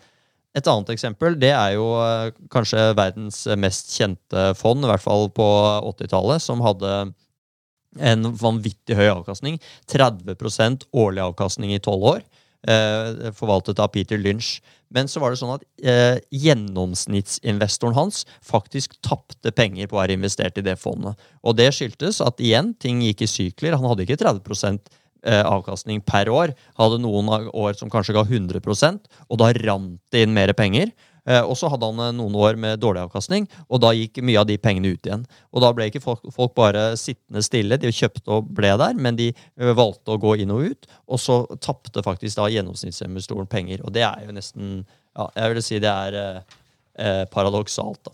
Et 0.57 0.65
annet 0.65 0.89
eksempel 0.89 1.35
det 1.37 1.51
er 1.53 1.75
jo 1.75 1.91
eh, 2.01 2.31
kanskje 2.53 2.89
verdens 2.97 3.43
mest 3.59 3.93
kjente 3.97 4.53
fond, 4.57 4.83
i 4.83 4.89
hvert 4.89 5.03
fall 5.03 5.29
på 5.35 5.45
80-tallet, 5.93 6.41
som 6.41 6.63
hadde 6.65 7.11
en 7.97 8.31
vanvittig 8.37 8.97
høy 8.97 9.07
avkastning. 9.09 9.59
30% 9.91 10.87
årlig 10.97 11.23
avkastning 11.27 11.73
i 11.75 11.81
tolv 11.83 12.11
år. 12.15 12.25
Eh, 12.67 13.31
forvaltet 13.31 13.79
av 13.79 13.87
Peter 13.93 14.17
Lynch. 14.19 14.57
Men 14.91 15.07
så 15.07 15.21
var 15.23 15.31
det 15.31 15.39
sånn 15.39 15.53
at 15.53 15.61
eh, 15.79 16.17
gjennomsnittsinvestoren 16.35 17.95
hans 17.95 18.25
faktisk 18.43 18.97
tapte 19.03 19.53
penger 19.55 19.87
på 19.87 19.95
å 19.95 20.01
være 20.01 20.17
investert 20.17 20.59
i 20.59 20.65
det 20.65 20.75
fondet. 20.79 21.15
Og 21.47 21.55
det 21.55 21.69
skyldtes 21.75 22.19
at 22.23 22.43
igjen, 22.43 22.73
ting 22.75 22.99
gikk 23.05 23.23
i 23.23 23.29
sykler. 23.31 23.77
Han 23.79 23.87
hadde 23.87 24.03
ikke 24.03 24.19
30 24.19 24.67
eh, 24.67 24.79
avkastning 25.25 26.01
per 26.05 26.29
år. 26.29 26.53
Hadde 26.77 27.01
noen 27.03 27.29
år 27.49 27.77
som 27.79 27.89
kanskje 27.91 28.15
ga 28.17 28.23
100% 28.27 29.07
og 29.27 29.39
da 29.41 29.51
rant 29.57 29.99
det 30.13 30.25
inn 30.25 30.35
mer 30.35 30.53
penger. 30.57 30.91
Eh, 31.27 31.43
og 31.43 31.57
så 31.59 31.67
hadde 31.71 31.87
han 31.89 31.99
eh, 32.05 32.13
noen 32.15 32.35
år 32.39 32.57
med 32.59 32.79
dårlig 32.79 33.03
avkastning, 33.03 33.47
og 33.67 33.81
da 33.83 33.91
gikk 33.95 34.21
mye 34.23 34.39
av 34.39 34.47
de 34.47 34.55
pengene 34.61 34.93
ut 34.95 35.09
igjen. 35.09 35.25
Og 35.51 35.63
da 35.63 35.73
ble 35.75 35.89
ikke 35.89 36.01
folk, 36.03 36.23
folk 36.33 36.53
bare 36.55 36.89
sittende 36.99 37.43
stille, 37.43 37.79
de 37.81 37.91
kjøpte 37.91 38.31
og 38.31 38.53
ble 38.55 38.71
der, 38.79 38.95
men 38.95 39.19
de 39.19 39.33
eh, 39.33 39.73
valgte 39.75 40.15
å 40.15 40.21
gå 40.23 40.37
inn 40.43 40.53
og 40.55 40.71
ut, 40.71 40.87
og 41.11 41.19
så 41.21 41.41
tapte 41.63 42.03
faktisk 42.05 42.39
da 42.39 42.47
gjennomsnittsinvestoren 42.53 43.49
penger. 43.51 43.83
Og 43.83 43.91
det 43.97 44.07
er 44.07 44.23
jo 44.27 44.37
nesten 44.37 44.79
Ja, 45.17 45.25
jeg 45.33 45.49
vil 45.49 45.63
si 45.65 45.79
det 45.81 45.89
er 45.89 46.15
eh, 46.21 47.23
paradoksalt, 47.33 48.03
da. 48.05 48.13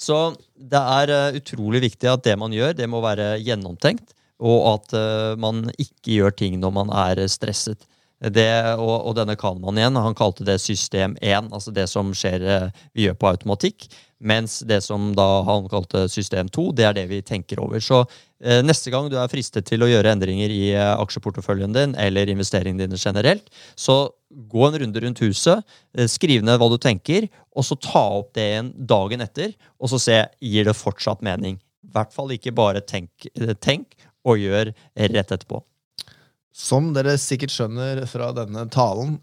Så 0.00 0.16
det 0.58 0.80
er 0.80 1.36
utrolig 1.38 1.84
viktig 1.84 2.08
at 2.10 2.24
det 2.24 2.32
man 2.40 2.52
gjør, 2.52 2.72
det 2.74 2.88
må 2.90 2.98
være 3.04 3.36
gjennomtenkt, 3.44 4.16
og 4.42 4.58
at 4.74 4.94
uh, 4.96 5.34
man 5.40 5.68
ikke 5.78 6.18
gjør 6.18 6.34
ting 6.38 6.58
når 6.62 6.72
man 6.74 6.94
er 7.04 7.26
stresset. 7.30 7.86
Det, 8.32 8.48
og, 8.78 8.94
og, 9.04 9.12
denne 9.18 9.34
Kahneman 9.36 9.76
igjen, 9.76 9.98
han 10.00 10.16
kalte 10.16 10.46
det 10.46 10.56
system 10.62 11.16
1, 11.20 11.50
altså 11.52 11.72
det 11.74 11.84
som 11.90 12.12
skjer 12.16 12.44
eh, 12.46 12.84
vi 12.96 13.04
gjør 13.04 13.18
på 13.20 13.28
automatikk. 13.34 13.88
Mens 14.24 14.62
det 14.64 14.78
som 14.86 15.10
da 15.16 15.42
han 15.44 15.66
kalte 15.68 16.06
system 16.08 16.48
2, 16.48 16.70
det 16.78 16.86
er 16.88 16.94
det 16.96 17.04
vi 17.10 17.20
tenker 17.26 17.60
over. 17.60 17.82
Så 17.84 18.00
eh, 18.40 18.62
neste 18.64 18.92
gang 18.94 19.10
du 19.12 19.18
er 19.20 19.28
fristet 19.28 19.66
til 19.68 19.84
å 19.84 19.90
gjøre 19.90 20.14
endringer 20.14 20.52
i 20.52 20.62
eh, 20.72 20.92
aksjeporteføljen 20.94 21.76
din 21.76 21.92
eller 22.00 22.32
investeringene 22.32 22.86
dine 22.86 23.00
generelt, 23.00 23.50
så 23.76 24.06
gå 24.30 24.64
en 24.70 24.78
runde 24.80 25.04
rundt 25.04 25.20
huset, 25.26 25.76
eh, 25.98 26.08
skriv 26.08 26.46
ned 26.46 26.62
hva 26.62 26.70
du 26.72 26.78
tenker, 26.80 27.28
og 27.52 27.68
så 27.68 27.76
ta 27.76 28.06
opp 28.22 28.32
det 28.38 28.48
igjen 28.54 28.72
dagen 28.88 29.26
etter, 29.26 29.52
og 29.76 29.92
så 29.92 30.00
se 30.00 30.22
gir 30.40 30.70
det 30.70 30.78
fortsatt 30.78 31.20
mening. 31.26 31.60
I 31.84 31.92
hvert 31.92 32.14
fall 32.14 32.32
ikke 32.32 32.54
bare 32.56 32.80
tenk, 32.80 33.12
eh, 33.34 33.52
tenk 33.60 33.92
og 34.24 34.40
gjør 34.40 34.72
rett 34.72 35.32
etterpå. 35.36 35.60
Som 36.54 36.92
dere 36.94 37.16
sikkert 37.18 37.54
skjønner 37.54 38.04
fra 38.10 38.30
denne 38.36 38.66
talen, 38.72 39.18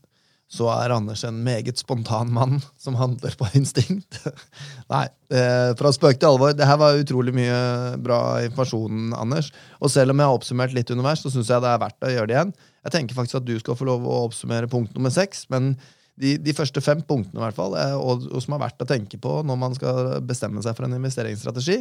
så 0.51 0.67
er 0.73 0.91
Anders 0.91 1.21
en 1.23 1.37
meget 1.45 1.79
spontan 1.79 2.31
mann 2.35 2.57
som 2.81 2.97
handler 2.99 3.37
på 3.39 3.47
instinkt. 3.55 4.17
Nei, 4.91 5.05
eh, 5.31 5.71
fra 5.79 5.93
spøk 5.95 6.19
til 6.19 6.27
alvor. 6.27 6.51
Det 6.57 6.67
her 6.67 6.79
var 6.81 6.99
utrolig 6.99 7.31
mye 7.35 7.61
bra 8.03 8.19
informasjon, 8.43 9.13
Anders. 9.15 9.53
Og 9.79 9.93
selv 9.93 10.11
om 10.11 10.19
jeg 10.19 10.27
har 10.27 10.41
oppsummert 10.41 10.75
litt 10.75 10.91
underveis, 10.91 11.23
så 11.23 11.31
syns 11.31 11.53
jeg 11.53 11.63
det 11.63 11.71
er 11.71 11.81
verdt 11.85 12.03
å 12.03 12.11
gjøre 12.11 12.27
det 12.27 12.35
igjen. 12.35 12.53
Jeg 12.83 12.95
tenker 12.97 13.19
faktisk 13.21 13.39
at 13.39 13.47
du 13.47 13.55
skal 13.61 13.79
få 13.79 13.87
lov 13.87 14.03
å 14.03 14.21
oppsummere 14.25 14.69
punkt 14.71 14.91
nummer 14.97 15.13
seks, 15.15 15.45
men 15.53 15.71
de, 16.19 16.35
de, 16.43 16.53
første 16.53 16.83
fem 16.83 16.99
punktene 17.07 17.39
i 17.39 17.45
hvert 17.45 17.55
fall, 17.55 17.77
og, 17.95 18.27
og, 18.27 18.39
som 18.43 18.57
er 18.57 18.65
verdt 18.65 18.83
å 18.83 18.89
tenke 18.89 19.17
på 19.21 19.39
når 19.47 19.57
man 19.63 19.77
skal 19.77 20.17
bestemme 20.27 20.59
seg 20.65 20.75
for 20.75 20.85
en 20.85 20.99
investeringsstrategi, 20.99 21.79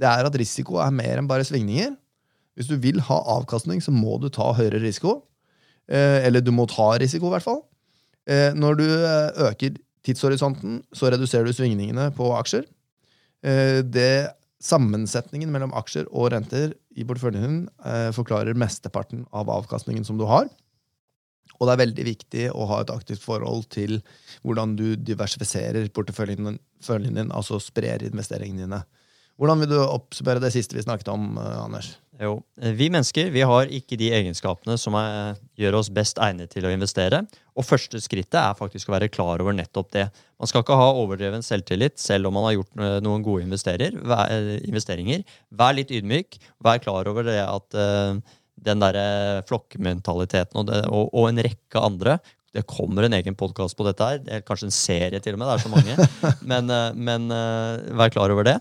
det 0.00 0.10
er 0.10 0.26
at 0.26 0.38
risiko 0.38 0.82
er 0.82 0.90
mer 0.94 1.20
enn 1.20 1.30
bare 1.30 1.46
svingninger. 1.46 1.94
Hvis 2.58 2.70
du 2.70 2.76
vil 2.82 3.00
ha 3.06 3.18
avkastning, 3.36 3.82
så 3.82 3.92
må 3.94 4.18
du 4.20 4.28
ta 4.32 4.50
høyere 4.56 4.82
risiko. 4.82 5.20
Eh, 5.90 6.26
eller 6.26 6.42
du 6.44 6.52
må 6.54 6.68
ta 6.70 6.92
risiko, 7.02 7.28
i 7.28 7.34
hvert 7.34 7.46
fall. 7.46 7.62
Eh, 8.30 8.50
når 8.56 8.78
du 8.78 8.86
eh, 8.86 9.46
øker 9.48 9.78
tidshorisonten, 10.06 10.80
så 10.94 11.10
reduserer 11.12 11.48
du 11.48 11.56
svingningene 11.56 12.10
på 12.16 12.32
aksjer. 12.38 12.68
Det 13.40 14.36
Sammensetningen 14.60 15.48
mellom 15.48 15.70
aksjer 15.72 16.04
og 16.12 16.34
renter 16.34 16.74
i 16.92 17.06
porteføljen 17.08 17.44
din 17.46 18.10
forklarer 18.12 18.58
mesteparten 18.60 19.22
av 19.32 19.48
avkastningen 19.48 20.04
som 20.04 20.18
du 20.20 20.26
har. 20.28 20.50
Og 21.56 21.64
det 21.64 21.72
er 21.72 21.80
veldig 21.80 22.04
viktig 22.04 22.44
å 22.52 22.66
ha 22.68 22.82
et 22.82 22.92
aktivt 22.92 23.24
forhold 23.24 23.70
til 23.72 24.02
hvordan 24.44 24.74
du 24.76 24.84
diversifiserer 25.00 25.88
porteføljen 25.96 26.58
din, 27.16 27.32
altså 27.32 27.56
sprer 27.60 28.04
investeringene 28.04 28.66
dine. 28.66 28.82
Hvordan 29.40 29.64
vil 29.64 29.72
du 29.72 29.78
oppsummere 29.80 30.44
det 30.44 30.52
siste 30.52 30.76
vi 30.76 30.84
snakket 30.84 31.08
om, 31.12 31.40
Anders? 31.40 31.94
Jo, 32.20 32.34
Vi 32.76 32.90
mennesker 32.92 33.30
vi 33.32 33.40
har 33.48 33.70
ikke 33.72 33.96
de 33.96 34.10
egenskapene 34.12 34.74
som 34.78 34.92
er, 34.98 35.38
gjør 35.56 35.78
oss 35.78 35.88
best 35.88 36.18
egnet 36.20 36.50
til 36.52 36.66
å 36.68 36.72
investere. 36.72 37.22
Og 37.56 37.64
første 37.64 37.96
skrittet 38.02 38.36
er 38.36 38.58
faktisk 38.58 38.90
å 38.90 38.94
være 38.94 39.08
klar 39.12 39.40
over 39.40 39.56
nettopp 39.56 39.88
det. 39.96 40.04
Man 40.36 40.50
skal 40.50 40.60
ikke 40.60 40.76
ha 40.76 40.90
overdreven 41.00 41.44
selvtillit 41.44 41.96
selv 42.00 42.28
om 42.28 42.36
man 42.36 42.50
har 42.50 42.58
gjort 42.58 42.82
noen 43.06 43.24
gode 43.24 43.46
investeringer. 43.46 45.24
Vær 45.48 45.78
litt 45.78 45.94
ydmyk. 45.96 46.36
Vær 46.60 46.82
klar 46.84 47.08
over 47.08 47.24
det 47.24 47.38
at 47.40 47.78
uh, 47.80 48.20
den 48.60 48.84
derre 48.84 49.40
flokkmentaliteten 49.48 50.60
og, 50.60 50.68
det, 50.68 50.82
og, 50.92 51.08
og, 51.14 51.30
en 51.30 51.40
rekke 51.46 51.80
andre 51.80 52.18
det 52.50 52.66
kommer 52.66 53.06
en 53.06 53.14
egen 53.14 53.36
podkast 53.38 53.78
på 53.78 53.84
dette 53.86 54.04
her. 54.04 54.42
Kanskje 54.42 54.66
en 54.66 54.74
serie, 54.74 55.20
til 55.22 55.36
og 55.36 55.40
med. 55.40 55.46
Det 55.46 55.54
er 55.54 55.62
så 55.62 55.70
mange. 55.70 56.08
Men, 56.50 56.72
men 56.98 57.30
vær 57.94 58.10
klar 58.10 58.34
over 58.34 58.42
det. 58.48 58.56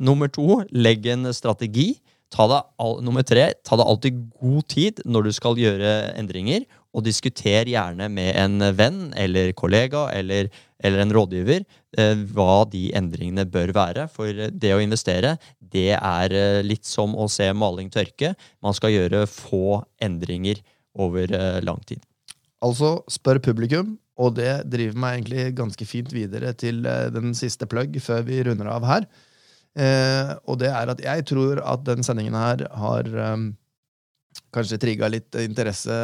Nummer 0.00 0.32
to, 0.32 0.62
legg 0.72 1.04
en 1.12 1.28
strategi. 1.36 1.90
Ta 2.34 2.48
deg, 2.50 2.70
nummer 3.06 3.22
tre, 3.26 3.52
ta 3.62 3.78
deg 3.78 3.86
alltid 3.86 4.22
god 4.40 4.66
tid 4.72 5.02
når 5.06 5.28
du 5.28 5.34
skal 5.36 5.60
gjøre 5.60 5.92
endringer, 6.18 6.64
og 6.94 7.04
diskuter 7.06 7.66
gjerne 7.70 8.08
med 8.10 8.34
en 8.38 8.62
venn 8.74 9.00
eller 9.18 9.52
kollega 9.58 10.08
eller, 10.14 10.48
eller 10.78 11.02
en 11.02 11.14
rådgiver 11.14 11.64
eh, 11.98 12.22
hva 12.34 12.62
de 12.70 12.88
endringene 12.94 13.46
bør 13.50 13.72
være. 13.74 14.06
For 14.14 14.30
det 14.50 14.72
å 14.74 14.82
investere, 14.82 15.34
det 15.58 15.92
er 15.96 16.34
eh, 16.38 16.62
litt 16.66 16.86
som 16.86 17.16
å 17.18 17.26
se 17.30 17.48
maling 17.54 17.90
tørke. 17.94 18.34
Man 18.62 18.78
skal 18.78 18.94
gjøre 18.94 19.26
få 19.30 19.82
endringer 20.02 20.62
over 20.94 21.30
eh, 21.34 21.60
lang 21.66 21.82
tid. 21.86 22.02
Altså, 22.64 22.96
spør 23.10 23.42
publikum, 23.44 23.96
og 24.14 24.36
det 24.38 24.62
driver 24.70 25.00
meg 25.02 25.18
egentlig 25.18 25.48
ganske 25.58 25.86
fint 25.88 26.14
videre 26.14 26.54
til 26.58 26.84
eh, 26.86 27.10
den 27.14 27.34
siste 27.38 27.66
plugg 27.70 27.98
før 28.02 28.22
vi 28.26 28.42
runder 28.46 28.70
av 28.70 28.86
her. 28.86 29.08
Eh, 29.74 30.32
og 30.46 30.60
det 30.62 30.70
er 30.70 30.90
at 30.92 31.02
jeg 31.02 31.26
tror 31.26 31.60
at 31.66 31.82
den 31.86 32.06
sendingen 32.06 32.36
her 32.38 32.62
har 32.78 33.08
um, 33.34 33.48
kanskje 34.54 34.78
trigga 34.82 35.08
litt 35.10 35.34
interesse 35.42 35.94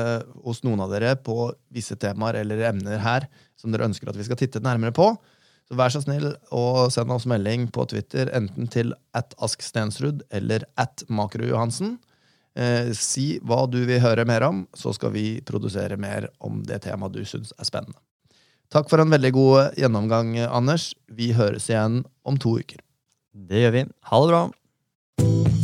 hos 0.43 0.65
noen 0.67 0.83
av 0.83 0.91
dere 0.91 1.15
på 1.23 1.53
visse 1.71 1.95
temaer 2.01 2.41
eller 2.43 2.65
emner 2.73 2.99
her 3.03 3.29
som 3.59 3.71
dere 3.71 3.87
ønsker 3.87 4.11
at 4.11 4.19
vi 4.19 4.27
skal 4.27 4.41
titte 4.41 4.63
nærmere 4.65 4.95
på. 4.97 5.13
Så 5.71 5.79
vær 5.79 5.93
så 5.95 6.03
snill 6.03 6.33
og 6.51 6.91
send 6.91 7.15
oss 7.15 7.29
melding 7.31 7.69
på 7.71 7.85
Twitter, 7.93 8.31
enten 8.35 8.67
til 8.71 8.91
at 9.15 9.37
Ask 9.39 9.63
Stensrud 9.63 10.25
eller 10.35 10.67
at 10.81 11.05
Makro-Johansen. 11.07 12.01
Eh, 12.59 12.91
si 12.99 13.37
hva 13.47 13.63
du 13.71 13.79
vil 13.87 14.03
høre 14.03 14.27
mer 14.27 14.43
om, 14.49 14.65
så 14.75 14.91
skal 14.97 15.15
vi 15.15 15.39
produsere 15.47 15.95
mer 16.01 16.27
om 16.43 16.65
det 16.67 16.83
temaet 16.89 17.15
du 17.15 17.23
syns 17.23 17.55
er 17.55 17.71
spennende. 17.71 18.01
Takk 18.71 18.91
for 18.91 19.03
en 19.03 19.11
veldig 19.11 19.31
god 19.35 19.79
gjennomgang, 19.79 20.37
Anders. 20.47 20.91
Vi 21.07 21.33
høres 21.39 21.71
igjen 21.71 22.03
om 22.27 22.39
to 22.39 22.59
uker. 22.59 22.83
Det 23.33 23.63
gjør 23.63 23.71
vi. 23.77 23.85
Ha 24.11 24.21
det 24.23 24.33
bra. 24.33 25.60